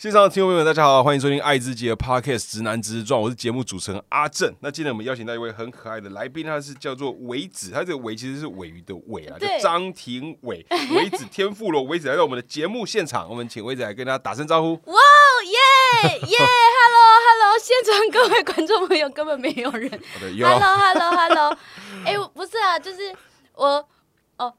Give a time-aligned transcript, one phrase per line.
[0.00, 4.50] 线上的听众朋友们，大家好，欢迎收听《爱之杰》的 Podcast《直男直撞》，我是节目主持人阿正。
[4.60, 10.64] 那今天我们邀请到一位很可爱的来宾，他是叫做伟子，他这个伟其实是尾鱼的尾啊，叫对张庭伟，
[10.96, 14.72] 伟子天赋了， 伟子来到我们的节目现场，我们请伟子来跟大家打声招呼。
[14.72, 16.38] 哇哦耶耶，
[16.80, 21.58] Hello Hello，现场各位观众朋友根本没有人，Hello Hello Hello，
[22.06, 23.14] 哎、 我不是啊，就是
[23.54, 23.86] 我
[24.38, 24.50] 哦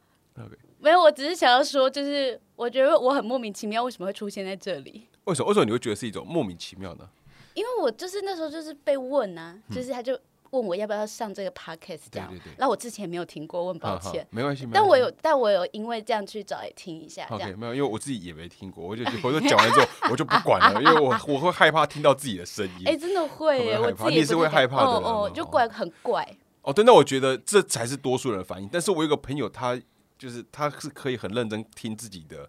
[0.77, 5.07] 没有，我只是想要说，就是我觉得我很莫名其妙，为什么会出现在这里？
[5.25, 5.47] 为什么？
[5.47, 7.09] 为什么你会觉得是一种莫名其妙呢？
[7.53, 10.17] 因为我就是那时候就是被问啊，就是他就
[10.51, 14.25] 问我要不要上这个 podcast 这样，嗯对对对然后我之前没有听过，问抱歉。
[14.31, 22.87] 没关系，但我有，但我有因为这样去找来听一下，这 OK，没有，因为我自己也没听过，我就我就讲完之后 我就不管了，因为我我会害怕听到自己的声音。
[22.87, 26.25] 哎、真的会我自己是会害怕的哦就怪很怪。
[26.61, 28.69] 哦，对，那我觉得这才是多数人的反应。
[28.71, 29.79] 但是我有个朋友，他
[30.17, 32.47] 就是他是可以很认真听自己的，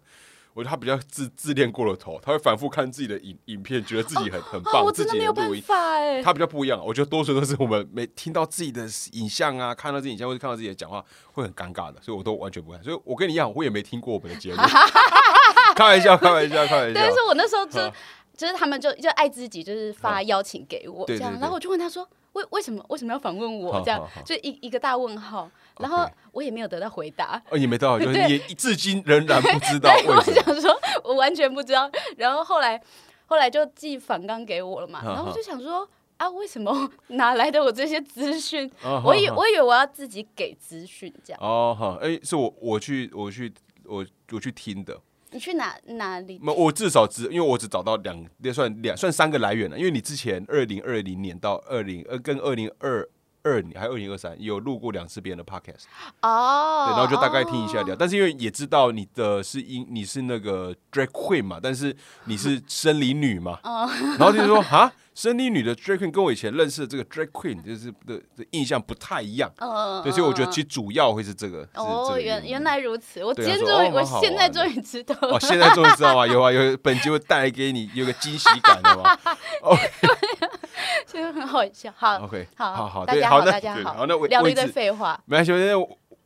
[0.53, 5.49] 我觉得他比较自自恋过了头，他会反复看自己的影影片，觉得自己很、很哦，棒，我自真的没有办。
[5.61, 6.21] 法哎。
[6.21, 12.83] 他比较不一样，我觉得多数都是我们没听到自己的影像啊，看到自己影像或者看到自己的讲话会很尴尬的，所以我都完全不看。
[12.83, 14.61] 所以我跟你一样，我也没听过我们的节目，
[15.75, 17.11] 开玩笑，开玩笑，开玩笑但。
[17.11, 17.93] 是我那时候就好
[18.35, 27.41] 就是他们就就爱自己，就是发邀请给我这样，然后我就问他说，为为什么为什么要访问我这样就一一个大问号，然后我也没有得到回答。
[27.49, 30.21] 哦，也没得到， 就是你也至今仍然不知道对，我。
[30.21, 31.89] 想说，我完全不知道。
[32.17, 32.81] 然后后来
[33.25, 35.87] 后来就寄反纲给我了嘛，然后我就想说。
[36.15, 38.71] 啊，为什么哪来的我这些资讯？
[38.85, 41.41] 哦我以我以为我要自己给资讯这样。
[41.41, 43.51] 哦，好，哎，是我我去我去
[43.83, 44.97] 我我去听的，
[45.33, 46.39] 你去哪哪里？
[46.41, 49.77] 没，我至少只因为我只找到两，也算两算三个来源了。
[49.77, 53.07] 因为你之前二零二零年到二零呃跟二零二
[53.43, 55.83] 二年还有二零二三有录过两次别人的 podcast，
[56.21, 57.95] 哦，对，然后就大概听一下哦聊。
[57.95, 61.93] 但是因为也知道你的是因你是那个 drag queen 嘛，但是
[62.25, 69.51] 你是生理女嘛，哦然后就是说哈，生理女的 drag queen 跟我以前认识的这个 drag queen 就是的的印象不太一样。
[69.57, 75.39] 嗯，对，所以我觉得嗯其实主要会是这个，哦，原原来如此，我今天终于，我现在终于知道哦，了。
[75.39, 76.25] 现在终于知道啊？
[76.25, 79.17] 有啊，有本集会带给你有个惊喜感的嘛。
[81.05, 81.93] 觉得很好笑。
[81.95, 83.93] 好 OK，好好好，大家好，那大家好。
[83.93, 85.21] 好，那维聊了一堆废话。
[85.25, 85.77] 没关系，那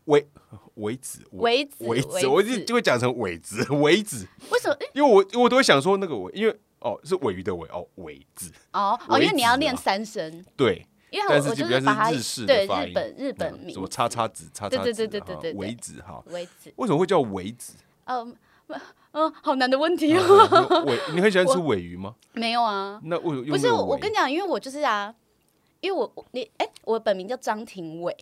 [0.06, 0.26] 维
[0.76, 4.78] 维子，维子维维子，我就子就会讲成尾子，维子，为什么？
[4.94, 16.72] 因为我我都会想说那个尾，因为哦是尾鱼的尾，哦尾字，哦哦，因为你要念三声，对，因为我就是把它日式的对日本日本嗯名什么叉叉子，叉叉对子，对对对对对对维子哈，尾子。
[16.76, 17.74] 为什么会叫尾子？
[18.06, 18.36] 嗯
[19.14, 20.22] 嗯，好难的问题哦。
[20.22, 22.16] 哦尾，你很喜欢吃尾鱼吗？
[22.34, 25.14] 没有啊，那为不是我，跟你讲，因为我就是啊，
[25.80, 28.16] 因为我我你哎，我本名叫张庭伟，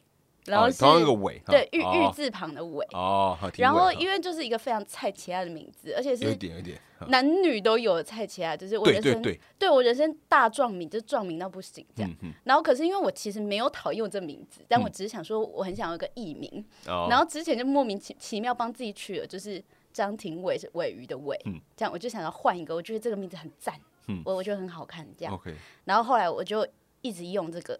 [0.46, 2.86] 然后是同样一个尾，对玉玉哦字旁的伟。
[2.92, 12.12] 哦，好，挺然后因为就是一个非常菜奇亚的名字，而且是点有点，男女都有的菜奇亚，就是我人生对对对，对我人生大壮名，就是壮名到不行这样。
[12.22, 14.92] 嗯嗯，然后可是因为我其实没有讨厌我这名字，但我嗯。
[14.92, 17.08] 只是想说我很想要一个艺名，哦。
[17.10, 21.60] 然后之前就莫名其其妙帮自己取了就是张庭伟是尾鱼的尾，嗯。
[21.76, 23.74] 这样我就想要换一个，我觉得这个名字很赞，
[24.08, 24.22] 嗯。
[24.24, 25.42] 我我觉得很好看这样。
[25.86, 26.66] 然后后来我就
[27.02, 27.78] 一直用这个，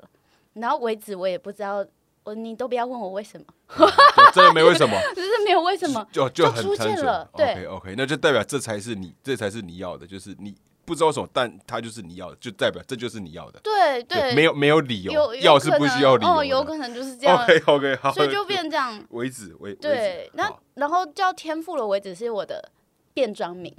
[0.54, 1.86] 然后为止我也不知道，
[2.26, 3.46] 我你都不要问我为什么，
[3.78, 5.00] 就真的没为什么。
[5.16, 13.60] 只是没有为什么，就就很就出现了对 OK 那就代表这才是你，这才是你要的，就是你不知道什么，但它就是你要的，就代表这就是你要的。
[13.62, 16.32] 对对，没有没有理由，要是不需要理由。
[16.32, 19.04] 哦，有可能就是这样，OK OK 好，所以就变成这样。
[19.12, 22.72] 为止为对，为止那然后叫天赋了为止是我的
[23.14, 23.72] 变装名，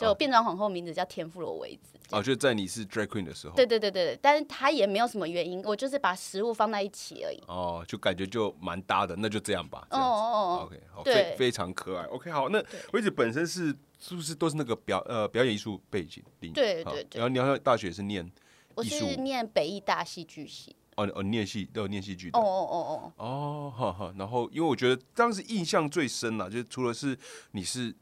[0.00, 1.98] 就变装皇后名字叫天妇罗为止。
[2.10, 7.40] 哦，就在你是 drag queen 的时候，对对对对对，但是他也没有什么原因，我就是把食物放在一起而已。
[7.46, 9.86] 哦，就感觉就蛮搭的，那就这样吧。
[9.90, 12.04] 哦哦哦，OK 好，对非非常可爱。
[12.06, 16.20] OK 好，那对为止本身是是不是都是那个表呃表演艺术背景？
[16.40, 18.28] 对对对然后你好像大学是念
[18.74, 20.74] 我是念北艺大戏剧系。
[20.96, 27.16] 哦哦念戏都有念戏剧的哦哦哦哦，哦，哈哈，然后因为我觉得当时印象最深啦，就是除了是
[27.52, 27.94] 你是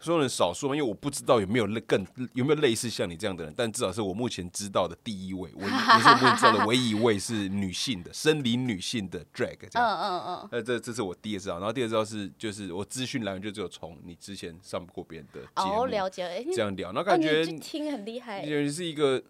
[0.00, 10.00] 说人少数嘛，因为我不知道有没有类更有没有类似像你这样的人，但至少是我目前知道的第一位，唯一也是 我目前知道的唯一一位是女性的生理女性的 drag 这嗯样。
[10.00, 18.42] 嗯嗯，嗯，那，这这是我第一个知道，然后第二个知道是就是我资讯来源就只有从你之前上过别人的节目哦了解，哎，这样聊，然后哦感觉你听很厉害。
[18.42, 19.22] 也是一个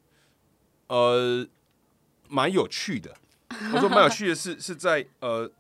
[0.86, 1.46] 呃
[2.28, 3.14] 蛮有趣的。
[3.74, 5.50] 我说蛮有趣的是 是在呃，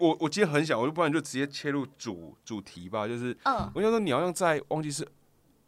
[0.00, 5.06] 我我今天很想，我就不然就直接切入主主题吧，就是嗯，我想说你好像在忘记是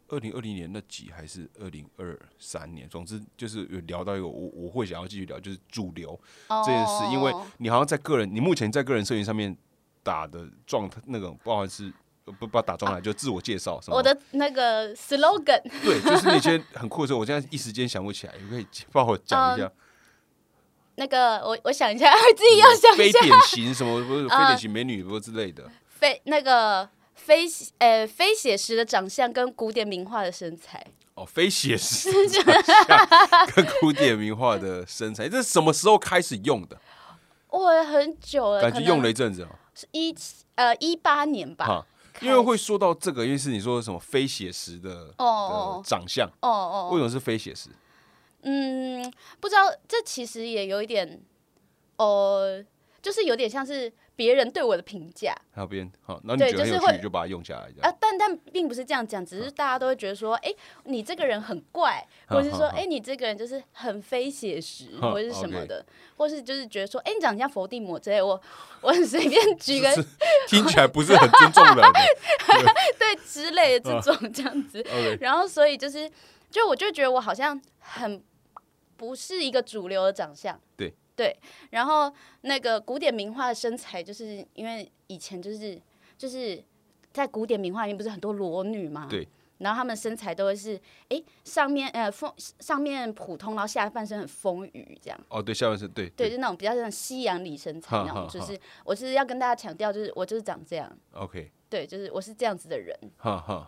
[0.07, 6.19] 二零二零年那集还是二零二三年，总之就是有聊到一个我我会想要继续聊，就是主流
[6.49, 9.55] 这这件事，因为你好像在个人，你目前在个人社群上面
[10.01, 11.93] 打的状态那种，不好意思
[12.25, 13.97] 不不要打桩来，就自我介绍什么。
[13.97, 19.71] 我的那个 slogan， 对，就是那些很酷的时候，我现在一时间想不起来，你可以帮我讲一下。
[20.95, 23.19] 那个我我想一下， 自己要想一下。
[23.19, 25.69] 非 典型什么不是非典型美女不之类的。
[25.87, 27.45] 非那个非
[27.79, 30.85] 呃非写实的长相跟古典名画的身材。
[31.15, 36.77] 哦，非写实 长相跟古典名画的身材，这是什么时候开始用的？
[37.49, 39.47] 我很久了，感觉用了一阵子哦。
[39.75, 40.15] 是一
[40.55, 41.85] 呃一八年吧。
[42.21, 47.69] 因为会说到这个，因为是你说什么非写实的哦长相哦哦，为什么是非写实？
[48.43, 51.21] 嗯，不知道，这其实也有一点，
[51.97, 52.63] 呃，
[53.01, 55.35] 就是有点像是别人对我的评价。
[55.53, 57.67] 还有别人好，那你觉得有趣就把它用下来。
[57.81, 60.53] 啊，但但并不是这样讲，只是大家都会觉得说，哎，
[60.85, 65.85] 你这个人很怪，或者是说，哎，你这个人就是很非写实，或者是什么的，
[66.17, 68.21] 或是就是觉得说，哎，你长得像伏地魔之类。
[68.21, 68.39] 我
[68.81, 69.89] 我很随便 举个，
[70.47, 71.85] 听起来不是很尊重人，
[72.99, 74.85] 对之类的这种这样子。
[75.21, 76.09] 然后所以就是，
[76.49, 78.21] 就我就觉得我好像很。
[79.03, 80.93] 不是一个主流的长相，对。
[81.15, 81.37] 对，
[81.69, 82.11] 然后
[82.41, 85.79] 那个古典名画的身材，就是因为以前就是
[86.17, 86.59] 就是
[87.11, 89.27] 在古典名画里面不是很多裸女嘛，对，
[89.59, 90.79] 然后她们身材都会是
[91.09, 95.19] 哎上面呃丰上面普通，然后下半身很丰腴这样。
[95.29, 100.91] 哦，对，下半身对对，就那种比较像西洋里身材那种，就是我是要跟大家强调，就是我就是长这样。
[101.11, 102.97] OK，对，就是我是这样子的人，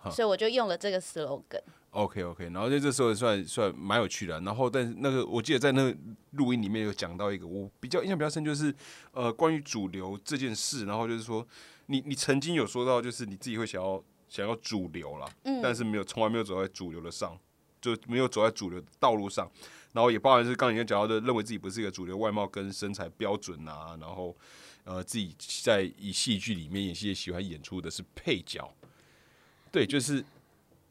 [0.09, 1.61] 所以我就用了这个 slogan。
[1.95, 4.37] OK OK，然后在这时候算算蛮有趣的。
[4.41, 5.97] 然后，但是那个我记得在那个
[6.31, 8.73] 录音里面有讲到一个我比较印象比较深，就是
[9.13, 10.83] 呃关于主流这件事。
[10.83, 11.47] 然后就是说，
[11.85, 17.39] 你你曾经有说到，就是你自己会想要想要主流了，嗯，但是没有从来没有走在主流的上，
[17.79, 19.49] 就没有走在主流的道路上。
[19.93, 23.97] 然后也包含是刚才讲到的，认为自己不是一个主流外貌跟身材标准啊。
[24.01, 24.35] 然后
[24.83, 25.33] 呃自己
[25.63, 28.69] 在以戏剧里面演戏，也喜欢演出的是配角。
[29.71, 30.21] 对，就是。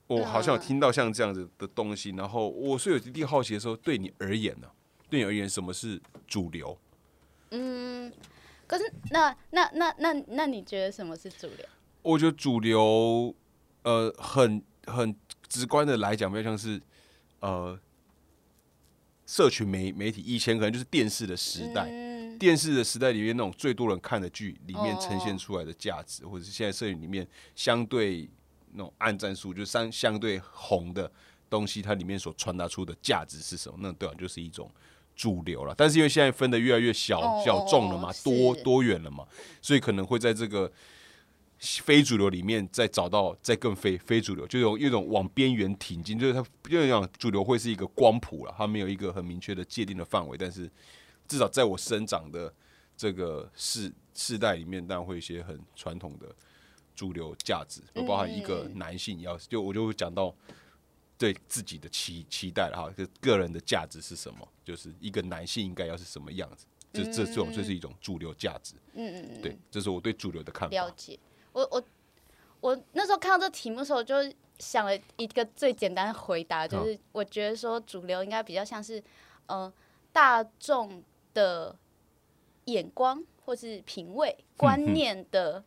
[0.06, 4.68] 我好像有听到像这样子的东西，然后我是有一定好奇的时候，对你而言呢？
[5.08, 6.78] 对你而言，什么是主流？
[7.50, 8.12] 嗯，
[8.66, 11.66] 可是那那那那那你觉得什么是主流？
[12.02, 13.34] 我觉得主流，
[13.84, 15.16] 呃，很很
[15.48, 16.78] 直观的来讲，比较像是
[17.40, 17.78] 呃，
[19.24, 21.88] 社群媒媒体以前可能就是电视的时代，
[22.38, 28.28] 电视的时代里面那种最多人看的剧里面呈现出来的价值，或者是现在摄影里面相对。
[28.74, 31.10] 那种暗战术就相相对红的
[31.48, 33.78] 东西，它里面所传达出的价值是什么？
[33.80, 34.70] 那对啊，就是一种
[35.14, 35.72] 主流了。
[35.76, 39.24] 但是因为现在分的越来越小小众了嘛，多多元了嘛，
[39.62, 40.70] 所以可能会在这个
[41.58, 46.18] 非主流里面再找到再更非非主流，就有一种往边缘挺进。
[46.18, 50.36] 就是它因为讲主流会是一个光谱了，它没有一个很明确的界定的范围。
[50.36, 50.68] 但是
[51.28, 52.52] 至少在我生长的
[52.96, 56.34] 这个世世代里面，当然会一些很传统的。
[56.94, 60.34] 主流价值，就包含一个男性要，就我就会讲到
[61.18, 64.46] 对自己的期期待了哈，就个人的价值是什么？
[64.64, 66.66] 就是一个男性应该要是什么样子？
[66.92, 68.74] 这这这种就是一种主流价值。
[68.92, 70.74] 嗯嗯嗯，对，这是我对主流的看法。
[70.74, 71.18] 了解，
[71.52, 71.82] 我我
[72.60, 74.14] 我那时候看到这题目的时候，就
[74.60, 79.02] 想了一个最简单的回答，就是我觉得说主流应该比较像是
[79.46, 79.72] 呃
[80.12, 81.02] 大众
[81.32, 81.76] 的
[82.66, 85.64] 眼光或是品味观念的。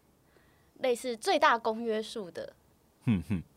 [0.79, 2.53] 类似最大公约数的，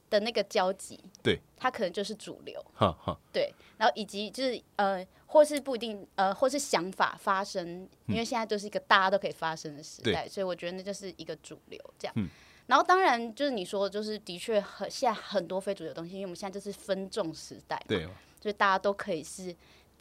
[0.09, 12.31] 的那个交集，对，它可能就是主流，哈哈，对，然后以及就是呃，或是不一定呃，或是想法发生，因为现在就是一个大家都可以发生的时代，所以我觉得那就是一个主流这样。
[12.67, 18.05] 然后当然就是你说，就是的确很现在很多非主流东西，因为我们现在就是分众时代，对，
[18.43, 19.55] 所以大家都可以是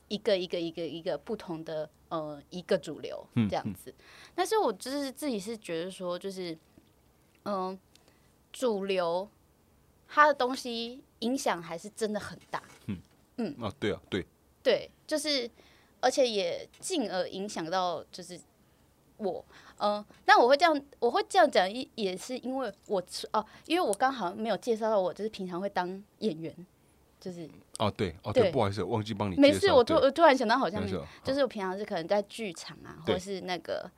[0.08, 3.94] 一个一个一个一个不同的呃一个主流这样子。
[4.34, 6.58] 但是我就是自己是觉得说，就是。
[7.50, 7.80] 嗯，
[8.54, 9.28] 主流，
[10.08, 12.62] 它的东西影响还是真的很大。
[12.86, 12.98] 嗯
[13.38, 14.26] 嗯啊，对啊，对
[14.62, 15.50] 对，就是，
[16.00, 18.40] 而且也进而影响到就是
[19.18, 19.44] 我，
[19.80, 25.88] 嗯，但我会这样，我会这样讲，也也是因为我哦，因为我刚好没有介绍到我，就是平常会当
[26.20, 26.54] 演员，
[27.20, 29.36] 就是哦对哦对，不好意思，忘记帮你。
[29.38, 30.86] 没事，我突我突然想到，好像
[31.24, 33.90] 就是我平常是可能在剧场啊，或者是那个。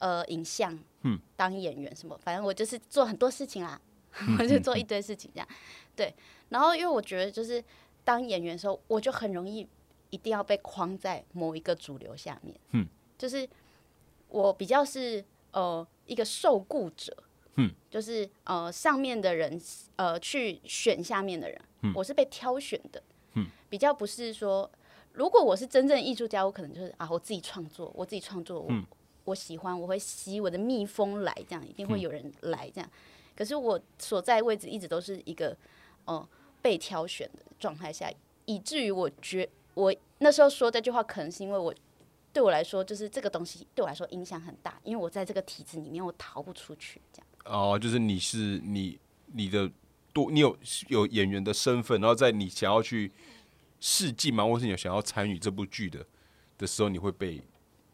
[0.00, 3.80] 呃，影像，嗯，当演员什么，反正我就是做很多事情啦，
[4.38, 5.48] 我就做一堆事情这样，
[5.94, 6.12] 对。
[6.48, 7.62] 然后因为我觉得，就是
[8.02, 9.68] 当演员的时候，我就很容易
[10.08, 13.48] 一定要被框在某一个主流下面，嗯，就是
[14.28, 17.14] 我比较是呃一个受雇者，
[17.56, 19.60] 嗯，就是呃上面的人
[19.96, 21.60] 呃去选下面的人，
[21.94, 23.02] 我是被挑选的，
[23.34, 24.68] 嗯，比较不是说，
[25.12, 28.72] 如果我是真正艺术家，我可能就是啊我自己创作，我自己创作，我。
[29.24, 32.90] 我喜欢，我会吸我的蜜蜂来，这样一定会有人来这样。
[33.36, 35.56] 可是我所在位置一直都是一个
[36.04, 36.28] 哦
[36.60, 38.10] 被挑选的状态下，
[38.46, 41.74] 以至于我觉我那时候说这句话，可能是因为我
[42.32, 47.26] 对我来说，就是这个东西对我来说影响很大，因为我在这个体制里面我逃不出去，这样。
[47.44, 48.98] 哦，就是你是你
[49.32, 49.70] 你的
[50.12, 50.56] 多，你有
[50.88, 53.10] 有演员的身份，然后在你想要去
[53.80, 56.04] 试镜吗，或是你想要参与这部剧的
[56.58, 57.42] 的时候，你会被。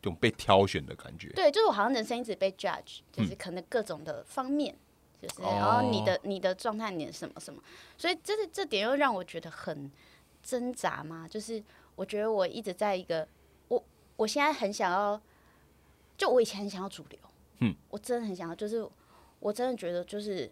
[0.02, 4.74] 种被挑选的感觉，对，就是我好像人生一直被 judge，就是可能各种的方面，
[5.20, 7.60] 就是然后你的你的状态，你的什么什么，
[7.98, 9.90] 所以这是这点又让我觉得很
[10.42, 11.26] 挣扎嘛。
[11.26, 11.62] 就是
[11.96, 13.26] 我觉得我一直在一个，
[13.68, 13.82] 我
[14.16, 15.20] 我现在很想要，
[16.16, 17.18] 就我以前很想要主流，
[17.60, 18.86] 嗯，我真的很想要，就是
[19.40, 20.50] 我真的觉得就是，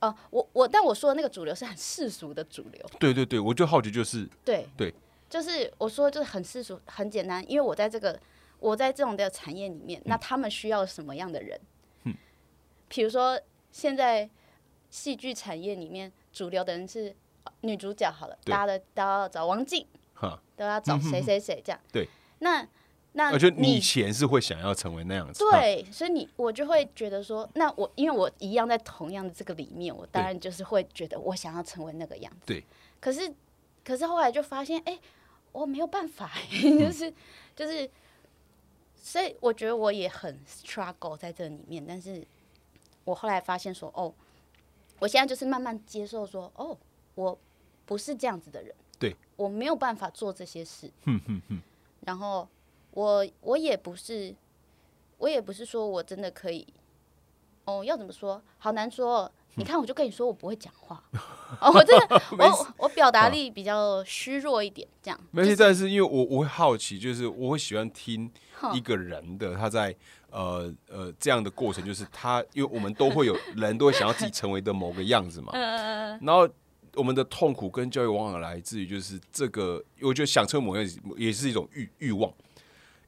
[0.00, 4.66] 哦，我我但我说的那个主流是很世俗的主流，对对对，我就好奇就是，对。
[4.76, 4.94] 对。
[5.30, 7.42] 就是我说，就是很世俗，很简单。
[7.48, 8.18] 因为我在这个，
[8.58, 11.58] 我在这种的产业里面，那他们需要什么样的人？
[12.02, 12.14] 嗯，
[12.88, 14.28] 比如说现在
[14.90, 17.14] 戏剧产业里面主流的人是
[17.60, 19.86] 女主角，好了，大家的都要找王静，
[20.56, 21.80] 都要找谁谁谁这样。
[21.92, 22.08] 对，
[22.40, 22.66] 那
[23.12, 32.46] 那我觉得你以前是会想要成为那样子，对，所以你我就会觉得说，那我因为我一样在同样的这个里面，我当然就是会觉得我想要成为那个样子。
[32.46, 32.64] 对，
[32.98, 33.32] 可是
[33.84, 34.98] 可是后来就发现，哎。
[35.52, 37.12] 我没有办法， 就是
[37.56, 37.90] 就是，
[38.96, 41.84] 所以我觉得我也很 struggle 在这里面。
[41.86, 42.24] 但是
[43.04, 44.12] 我后来发现说，哦，
[44.98, 46.76] 我现在就是慢慢接受说，哦，
[47.14, 47.36] 我
[47.84, 50.90] 不是这样子的人，对我没有办法做这些事。
[52.02, 52.48] 然后
[52.92, 54.34] 我我也不是，
[55.18, 56.66] 我也不是说我真的可以，
[57.64, 58.42] 哦，要怎么说？
[58.58, 59.30] 好难说。
[59.56, 61.02] 你看，我就跟你说，我不会讲话。
[61.60, 65.20] 哦，我真的， 我我表达力比较虚弱一点，这样。
[65.32, 68.30] 没事，但是因为我我会好奇，就是我会喜欢听
[68.72, 69.94] 一个人的他在
[70.30, 75.50] 呃呃这样的过程，就是他，因为我们都会有人都会想要自己成为的某个样子嘛。
[75.58, 76.18] 嗯。
[76.22, 76.48] 然后
[76.94, 82.32] 我们的痛苦跟教育往往来自于就是这个，我觉得想成为某样子也是一种欲欲望，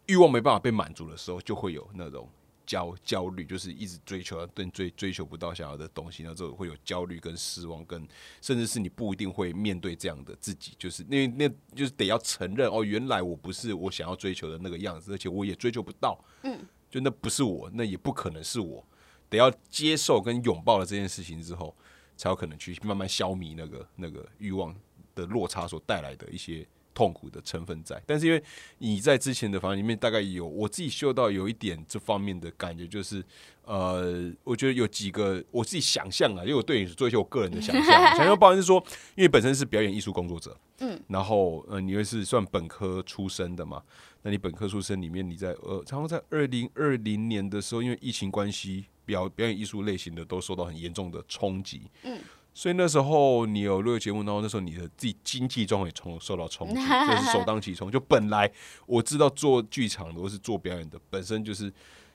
[0.07, 2.29] 欲望没办法被满足的时候，就会有那种。
[2.67, 8.07] 焦焦虑就是一直追求，但追追求不到想要的东西，那之后会有焦虑跟失望，跟
[8.41, 16.59] 甚至是你不一定会面对这样的自己，就是那那就是得要承认哦，原来我不是我想要追求的那个样子，而且我也追求不到，嗯，
[16.91, 18.87] 就那不是我，那也不可能是我，
[19.29, 21.77] 得要接受跟拥抱了这件事情之后，
[22.17, 24.75] 才有可能去慢慢消弭那个那个欲望
[25.15, 26.67] 的落差所带来的一些。
[26.95, 28.43] 痛苦的成分在，但是因为
[28.79, 33.25] 你在之前的房里面大概有我自己嗅到有一点这方面的感觉，就是
[33.65, 37.85] 呃，我觉得有几个我自己想象啊，因为我对你做一些我个人的想象，
[38.17, 38.83] 想象，不然是说，
[39.15, 43.83] 因为本身是表演艺术工作者，嗯，然后呃，你又是算本科出身的嘛，
[44.23, 52.19] 那你本科出身里面，你在呃，然后在二零二零年的时候，因为疫情关系，表表演艺术类型的都受到很严重的冲击，嗯。
[52.55, 57.91] 所以那时候你有录节目，然后那时候你的自己经济状况也冲受到冲击，就是首当其冲。
[57.91, 58.51] 就本来
[58.87, 61.73] 我知道做剧场的或是做表演的，本身就是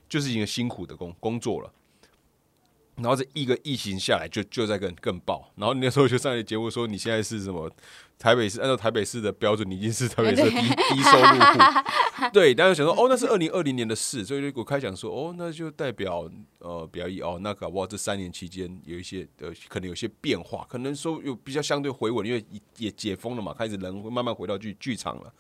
[0.08, 1.72] 就是一个辛苦的工工作了。
[2.98, 5.52] 然后这一个疫情下来，就就在更更爆。
[5.56, 7.72] 然后那时候就上一节目说，你现在是什么？
[8.20, 12.30] 台北市按照台北市的标准，你已经是台北市低低收入户。
[12.34, 16.28] 对，大家想说，哦，那是二零二零年的事，所以我开讲说，哦，那就代表
[16.58, 22.44] 呃，表意哦，那搞不好这三年期间有一些呃，可能有些变化，可能说有比较相对回稳，因为
[22.78, 25.32] 也解封了嘛，开始人会慢慢回到剧剧场了。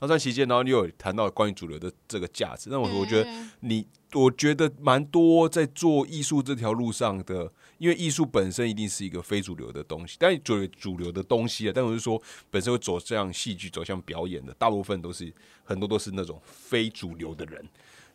[0.00, 12.20] 那段期间，然后你有谈到关于主流的这个价值，那我我觉得你，我觉得蛮多在做艺术这条路上的，因为艺术本身一定是一个非主流的东西，但作为主流的东西啊，但我是说，
[12.50, 15.32] 本身会走向戏剧、走向表演的，大部分都是
[15.64, 17.66] 很多都是那种非主流的人，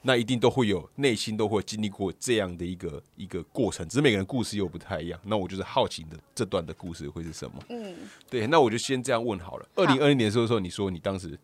[0.03, 5.19] 那一定都会有内心都会经历过这样的一个一个过程，只是每个人故事又不太一样。
[5.24, 7.63] 那我就是好奇的这段的故事会是什么？
[7.69, 7.95] 嗯，
[8.29, 9.67] 对，那我就先这样问好了。
[9.75, 11.39] 二零二零年的时候，你说你当时。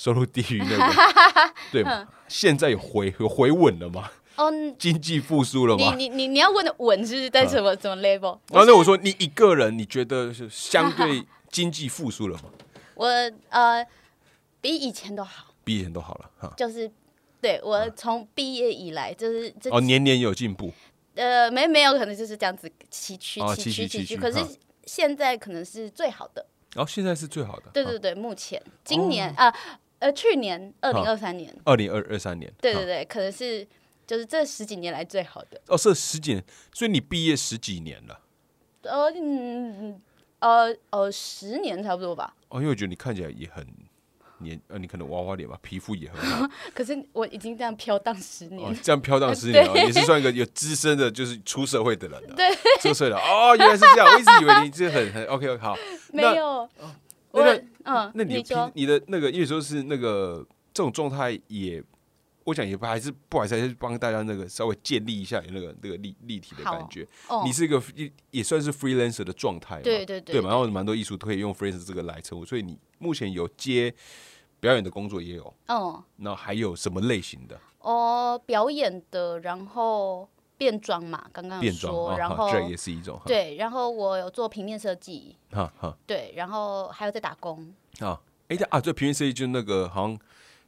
[0.00, 0.94] 收入低于那个，
[1.70, 2.08] 对吗？
[2.26, 4.10] 现在有回有回稳了吗？
[4.36, 5.94] 哦，经济复苏了吗？
[5.94, 8.38] 你你你你要问的稳是在什么什么 level？
[8.48, 12.44] 然后那我说你一个人，你觉得是相对经济复苏了吗？
[12.96, 13.06] 我
[13.50, 13.86] 呃，
[14.62, 16.54] 比以前都好，比以前都好了哈。
[16.56, 16.90] 就是
[17.42, 20.72] 对我从毕业以来，就是哦年年有进步。
[21.14, 24.38] 呃，没没有可能就是这样子崎岖崎岖崎岖，可是
[24.86, 26.46] 现在可能是最好的。
[26.72, 27.64] 然哦，现在是最好的。
[27.74, 29.52] 对对对，目前今年啊。
[30.00, 33.66] 呃，去年二零二三年，二零二二三年，对对对，可能是
[34.06, 35.60] 就是这十几年来最好的。
[35.68, 36.42] 哦，是十几年，
[36.74, 38.20] 所以你毕业十几年了。
[38.82, 40.00] 呃嗯
[40.38, 42.34] 呃呃，十年差不多吧。
[42.48, 43.66] 哦，因为我觉得你看起来也很
[44.38, 46.48] 年呃，你可能娃娃脸吧，皮肤也很好。
[46.74, 52.34] 可是我已经这样飘荡十年，这样飘荡十年了，也是算一个有资深的，就是出社会的人了。
[52.34, 52.48] 对，
[52.80, 55.76] 出社会了哦，原来是这样，我一直以为你这很很 OK OK 好。
[56.10, 56.66] 没有，
[57.32, 61.82] 那个嗯，那你平你的那个，因为说是那个这种状态也。
[62.44, 67.06] 我想也不还是不好意思，还是帮大家那个稍微建立一下你那个那个立立体的感觉。
[67.44, 70.48] 你是一个也也算是 freelancer 的状态，对对对，对嘛？
[70.48, 73.94] 然后蛮多艺术可以用 freelancer 这个来称呼，所以你目前有接
[74.58, 75.54] 表演的工作也有。
[75.68, 77.60] 嗯，那还有什么类型的？
[77.80, 80.28] 哦，表演的，然后
[80.60, 83.18] 变装嘛，刚刚变装，然后这也是一种。
[83.24, 87.72] 对，然后我有做平面设计，哈哈，对，然后还有在打工。
[88.00, 90.18] 啊，哎啊，这平面设计就是那个好像。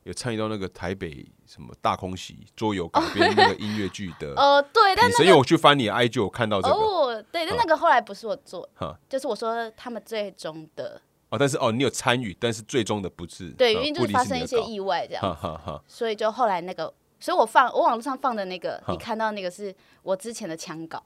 [0.04, 8.68] 有参与到那个台北什么大空袭桌游改 编那个音乐剧的，呃，对，但是因为我去翻你 I 就有看到这个，哦，对，但那个后来不是我做，
[9.08, 16.92] 就是我说他们最终的，哦，但是哦，你有参与，但是最终的不是，对，因为就是发生一些意外这样，所以就后来那个，
[17.22, 21.02] 所以我放我网络上放的那个，你看到那个是我之前的枪稿，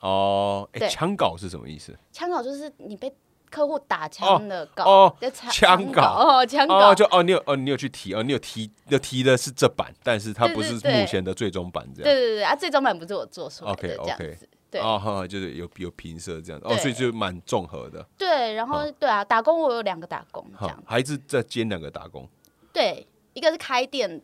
[0.00, 1.94] 哦，哎，枪稿是什么意思？
[2.12, 3.12] 枪稿就是你被。
[3.48, 5.16] 客户打枪的稿，哦
[5.52, 12.04] 枪稿哦，枪稿就哦，你有哦，你有去提哦，你有提，有提的是这版，但是它不是目前的最终版，这样。
[12.04, 14.48] 对对对啊，最终版不是我做出来的，这样子。
[14.68, 18.04] 对哦，就是有有平色这样子，哦，所以就蛮综合的。
[18.18, 20.82] 对，然后对啊，打工我有两个打工，这样。
[20.84, 22.28] 还是在兼两个打工。
[22.72, 24.20] 对，一个是开店，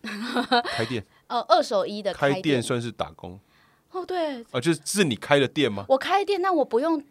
[0.65, 3.41] 开店，呃，二手衣的开店算是打工。
[3.91, 4.45] 哦，对。
[4.51, 5.87] 哦，就是是你开的店吗？
[5.89, 7.03] 我开店，那我不用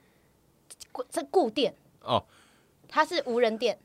[1.09, 1.73] 在固店。
[2.01, 2.23] 哦，
[2.87, 3.79] 它是无人店，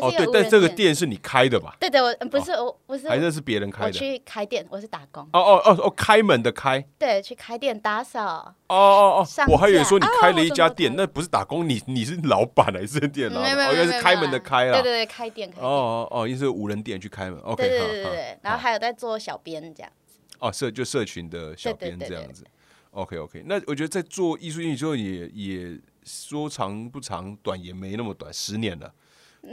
[0.00, 1.76] 哦对，但这个店是你开的吧？
[1.80, 3.86] 对对，我不是我不是，还是是别人开的。
[3.86, 5.22] 我去开店，我是打工。
[5.32, 6.84] 哦哦哦哦，开门的开。
[6.98, 8.54] 对，去开店打扫。
[8.68, 13.56] 哦哦哦，我还以为说你开了一家店，那不是打工，你你是老板还是店老板？
[13.56, 14.72] 原来是开门的开啊。
[14.72, 15.50] 对对对，开店。
[15.58, 17.38] 哦哦哦，因为是无人店去开门。
[17.40, 20.18] OK，对对对对，然后还有在做小编这样子。
[20.38, 22.44] 哦，社就社群的小编这样子。
[22.90, 25.78] OK OK，那我觉得在做艺术运营之后也也。
[26.08, 28.88] 说长不长，短也没那么短，十年了，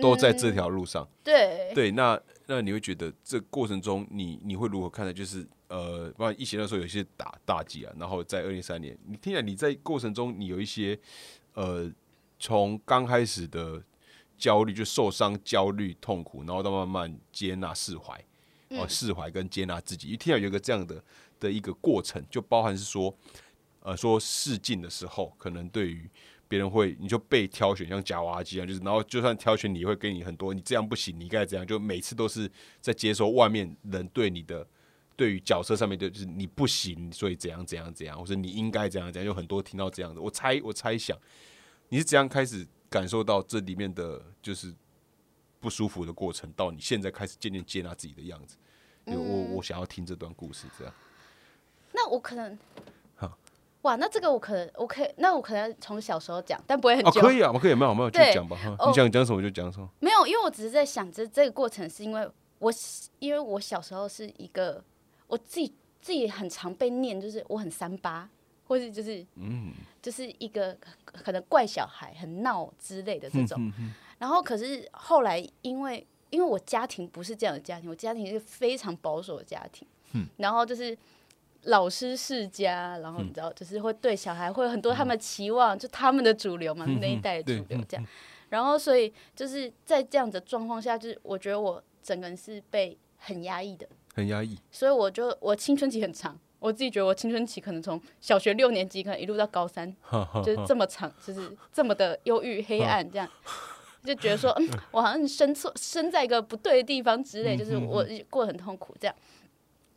[0.02, 1.08] 都在这条路上。
[1.24, 5.14] 对对，那那你会觉得这过程中，你你会如何看待？
[5.14, 11.00] 就是呃，包括疫情的时候有一些打打击啊，然后在二零三年，你听起来你在过程中，你有一些
[11.54, 11.92] 呃，
[12.38, 13.82] 从刚开始的
[14.38, 18.24] 焦虑就受伤、焦虑、痛苦，然后到慢慢接纳、释怀，
[18.70, 21.02] 哦，释怀跟接纳自己，一听到有一个这样的
[21.40, 23.16] 的一个过程，就包含是说，
[23.82, 26.10] 呃，说试镜的时候，可能对于
[26.54, 32.48] 别人会，你就被挑选，像夹娃娃机一样，就是，然后就算挑选，你会给你很多，你这样不行，你应该怎样，就每次都是
[32.80, 34.64] 在接受外面人对你的，
[35.16, 40.22] 对于角色上面的，就是你不行，所以怎样怎样怎样，或者你应该怎样怎样，有很多听到这样的。
[40.22, 41.18] 我猜，我猜想，
[41.90, 44.72] 你是怎样开始感受到这里面的，就是
[45.60, 48.58] 不舒服的过程，到你现在开始渐渐接纳自己的样子。
[49.06, 49.16] 我
[49.56, 50.94] 我想要听这段故事，这样。
[51.92, 52.56] 那我可能。
[53.84, 57.22] 哇，那这个我可能我可以，那我可能从小时候讲，但不会很久。
[57.22, 58.58] 可以啊，我可以，没有没有就讲吧。
[58.88, 59.90] 你想讲什么就讲什么。
[60.00, 62.28] 没有，因为我只是在想，这这个过程是因为
[62.60, 62.74] 我，
[63.20, 64.82] 因为我小时候是一个
[65.28, 68.30] 我自己自己很常被念，就是我很三八，
[68.66, 73.72] 或是就是嗯，就是一个可能怪小孩、很闹之类的这种。
[74.18, 79.86] 然后可是后来，因为因为我家庭不是这样的家庭，我家庭是非常保守的家庭。
[80.14, 80.98] 嗯，然后就是。
[81.64, 88.06] 老师世家，然后你知道，就是会对小孩会有很多他们的期望，就他们的主流嘛，那一代的主流这样。
[88.50, 94.60] 然后，所以就是在这样的状况下，就是我觉得我整个人是被很压抑的，很压抑。
[94.72, 99.92] 所以我就我青春期很长，我自己觉得我青春期可能从小学六年级可能一路到高三，
[100.46, 103.28] 就是这么长，就是这么的忧郁黑暗这样，
[104.04, 109.16] 就觉得说，嗯，我好像生错生在一个不对的地方之类，就是我过得很痛苦这样。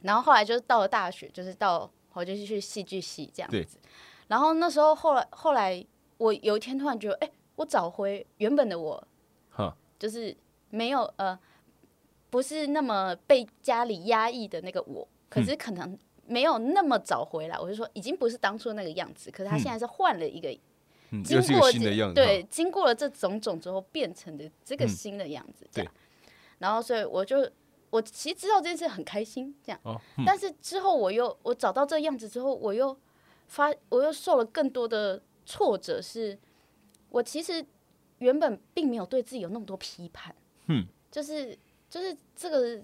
[0.03, 3.79] 然后后来就是到了大学，就是到我就去戏剧系这样子。
[4.29, 5.85] 然后那时候后来后来，
[6.19, 9.09] 我有一天突然觉得，哎，我找回原本的我，
[9.99, 10.37] 就是
[10.71, 11.39] 没有呃，
[12.31, 17.59] 不是那么被家里压抑的那个我，可是可能没有那么早回来。
[17.59, 20.49] 我就说，已经不是当初那个样子，可是他现在是换了一个，
[21.25, 25.93] 经过新的样子，对，经过了这种种之后变成的这个新的样子，这样。
[26.59, 27.51] 然后所以我就。
[27.97, 29.81] 我其实知道这件事很开心，这样，
[30.27, 32.95] 但是之后我又我找到这样子之后，我又
[33.47, 36.39] 发我又受了更多的挫折，是
[37.09, 37.65] 我其实
[38.19, 40.35] 原本并没有对自己有那么多批判，
[40.67, 42.83] 嗯，就是就是这个，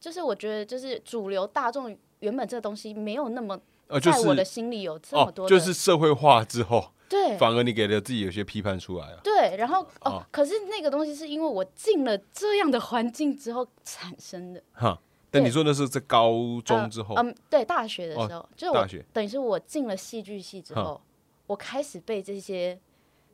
[0.00, 3.60] 就是我觉得就是主流大众原本这个东西没有那么
[4.02, 6.93] 在我的心里有这么多，就是社会化之后。
[7.14, 9.20] 对，反而你给了自己有些批判出来啊。
[9.22, 14.60] 对，然后哦，可是那个东西是因为我进了这样的环境之后产生的。
[14.72, 15.00] 哈，
[15.30, 16.32] 但你说的是在高
[16.64, 17.14] 中之后？
[17.14, 21.00] 嗯，对，大学的时候，就是大学，等于是我进了戏剧系之后，
[21.46, 22.76] 我开始被这些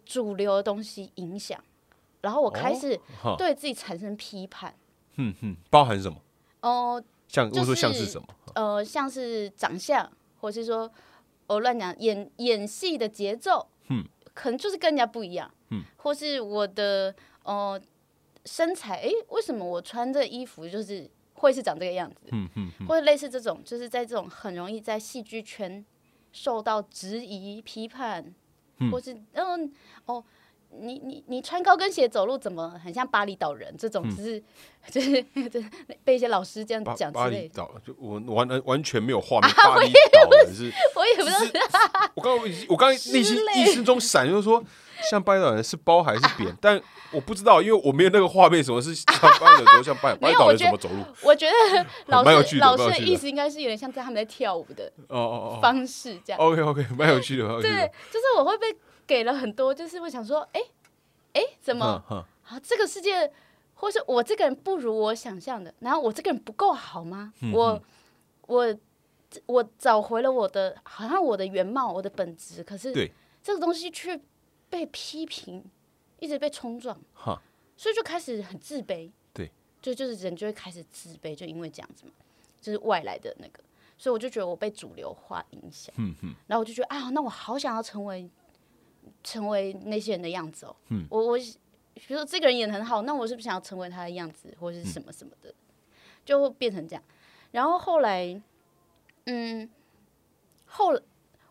[0.04, 1.58] 主流的东西影响，
[2.20, 3.00] 然后我开始
[3.38, 4.74] 对自己产生批判。
[5.16, 6.18] 哼哼，包含什么？
[6.60, 8.28] 哦，像我说像是什么？
[8.54, 10.90] 呃，像是长相，或是说。
[11.50, 13.69] 我乱讲，演演戏的节奏，嗯，
[14.40, 17.78] 可能就是跟人家不一样，嗯，或是我的呃
[18.46, 25.84] 身材，哎，为什么我穿这衣服就是会是长这个样子，嗯嗯，或者类似这种，就是在这种很容易在戏剧圈
[26.32, 28.34] 受到质疑、批判，
[28.90, 29.70] 或是嗯
[30.06, 30.24] 哦。
[30.78, 33.74] 你你你穿高跟鞋走路怎么很像巴厘岛人？
[33.76, 34.42] 这种只是
[34.90, 35.24] 就是
[36.04, 37.48] 被一些老师这样讲之类。
[37.48, 39.50] 岛就我完完完全没有画面。
[39.56, 41.60] 巴厘岛人是，我也不知道。
[42.14, 44.62] 我刚刚我刚刚内心意识中闪，就是说
[45.10, 46.56] 像巴厘岛人是包还是扁？
[46.60, 46.80] 但
[47.10, 51.02] 我不知道，因为我没有那个画面，什么是像巴厘岛人像巴巴厘岛人怎么走路？
[51.22, 56.40] 我觉得 老师老师的意思应该是有点像在他们在跳舞的哦哦哦方式这样。
[56.40, 57.46] OK OK，蛮有趣的。
[57.60, 58.66] 对，就是我会被。
[59.10, 60.60] 给了很多，就是会想说，哎，
[61.32, 61.84] 哎，怎么？
[62.44, 62.60] 啊？
[62.62, 63.32] 这个世界，
[63.74, 67.32] 或是我这个人不如我想象的，然后我这个人不够好吗？
[67.52, 67.82] 我，
[68.46, 68.78] 我，
[69.46, 72.92] 我找回了我的，好像我的原貌，我的本质，可是
[73.42, 74.16] 这个东西却
[74.68, 75.64] 被批评，
[76.20, 77.42] 一直被冲撞，哈，
[77.76, 79.50] 所以就开始很自卑，对，
[79.82, 82.12] 就就是人就会开始自卑，就因为这样子嘛，
[82.60, 83.60] 就是外来的那个，
[83.98, 86.14] 所以我就觉得我被主流化影响，嗯
[86.46, 88.30] 然后我就觉得啊，那我好想要成为。
[89.22, 95.54] 成为那些人的样子哦，嗯，我我比如说这个人演的很好，那我是不是想要成为他的样子，或者是什么什么的，
[96.24, 97.02] 就会变成这样。
[97.50, 98.40] 然后后来，
[99.26, 99.68] 嗯，
[100.64, 100.98] 后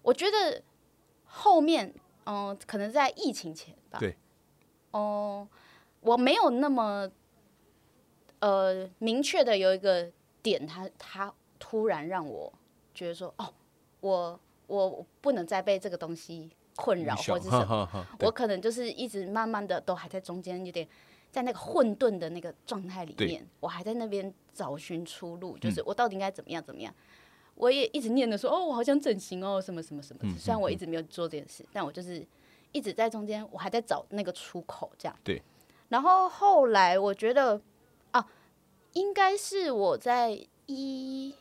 [0.01, 0.63] 我觉得
[1.25, 1.93] 后面，
[2.25, 4.15] 嗯，可能在疫情前吧，对，
[4.91, 5.47] 哦，
[6.01, 7.11] 我没有那么
[8.39, 12.51] 呃明确的有一个点，他他突然让我
[12.93, 13.53] 觉得说，哦，
[13.99, 16.49] 我我不能再被这个东西。
[16.79, 20.87] 困扰或者是什么，我可能就是一直慢慢的都还在中间，有点
[21.29, 26.93] 在那个混沌的那个状态里面，我还在那边找寻出路，就是我到底应该怎么样怎么样。
[27.55, 30.21] 我也一直念的说，哦，我好想整形哦，什么什么什么。
[30.39, 32.25] 虽然我一直没有做这件事，但我就是
[32.71, 35.19] 一直在中间，我还在找那个出口，这样。
[35.23, 35.41] 对。
[35.89, 37.59] 然后后来我觉得
[38.11, 38.25] 啊，
[38.93, 41.35] 应该是我在一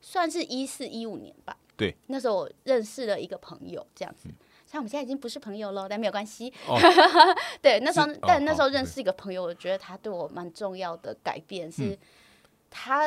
[0.00, 1.54] 算是一四一五年吧。
[1.76, 1.94] 对。
[2.06, 4.30] 那时候我认识了一个朋友，这样子。
[4.70, 6.52] 像我们现在已经不是朋友了，但没有关系。
[7.62, 11.98] 对，那时候，但那时候认识一个朋友，我觉得他对我蛮重要的改变是，
[12.68, 13.02] 他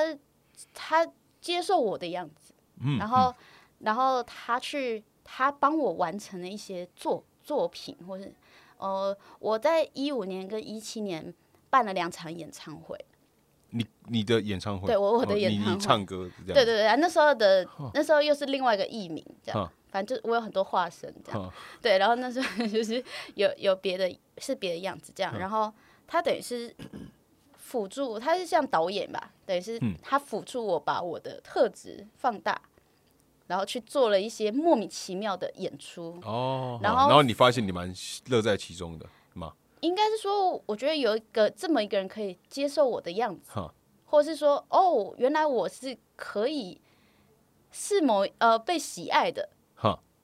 [0.73, 1.07] 他
[1.39, 2.55] 接受我的样子，
[2.97, 3.31] 然后
[3.77, 8.33] 然后他去他帮我完成了一些作作品，或是
[8.77, 11.31] 呃，我在一五年跟一七年
[11.69, 12.97] 办了两场演唱会。
[13.69, 14.87] 你你的演唱会？
[14.87, 19.71] 对我我的演唱会唱歌对对对，那时候的那时候又是另外一个艺名这样。
[19.91, 23.03] 反正就我有很多化身这样，对，然后那时候 就是
[23.35, 25.71] 有有别的是别的样子这样，然后
[26.07, 26.73] 他等于是
[27.57, 32.61] 辅助，他是像导演吧，等于是他辅助我把我的特质放大，
[33.47, 37.93] 然后去做了一些莫名其妙的演出哦，然后然后你发现你蛮
[38.27, 39.53] 乐在其中的吗？
[39.81, 43.51] 应该是说，我觉得有一个这么一个人可以接受我的样子，
[44.05, 46.79] 或者是说，哦，原来我是可以
[47.71, 49.49] 是某呃被喜爱的。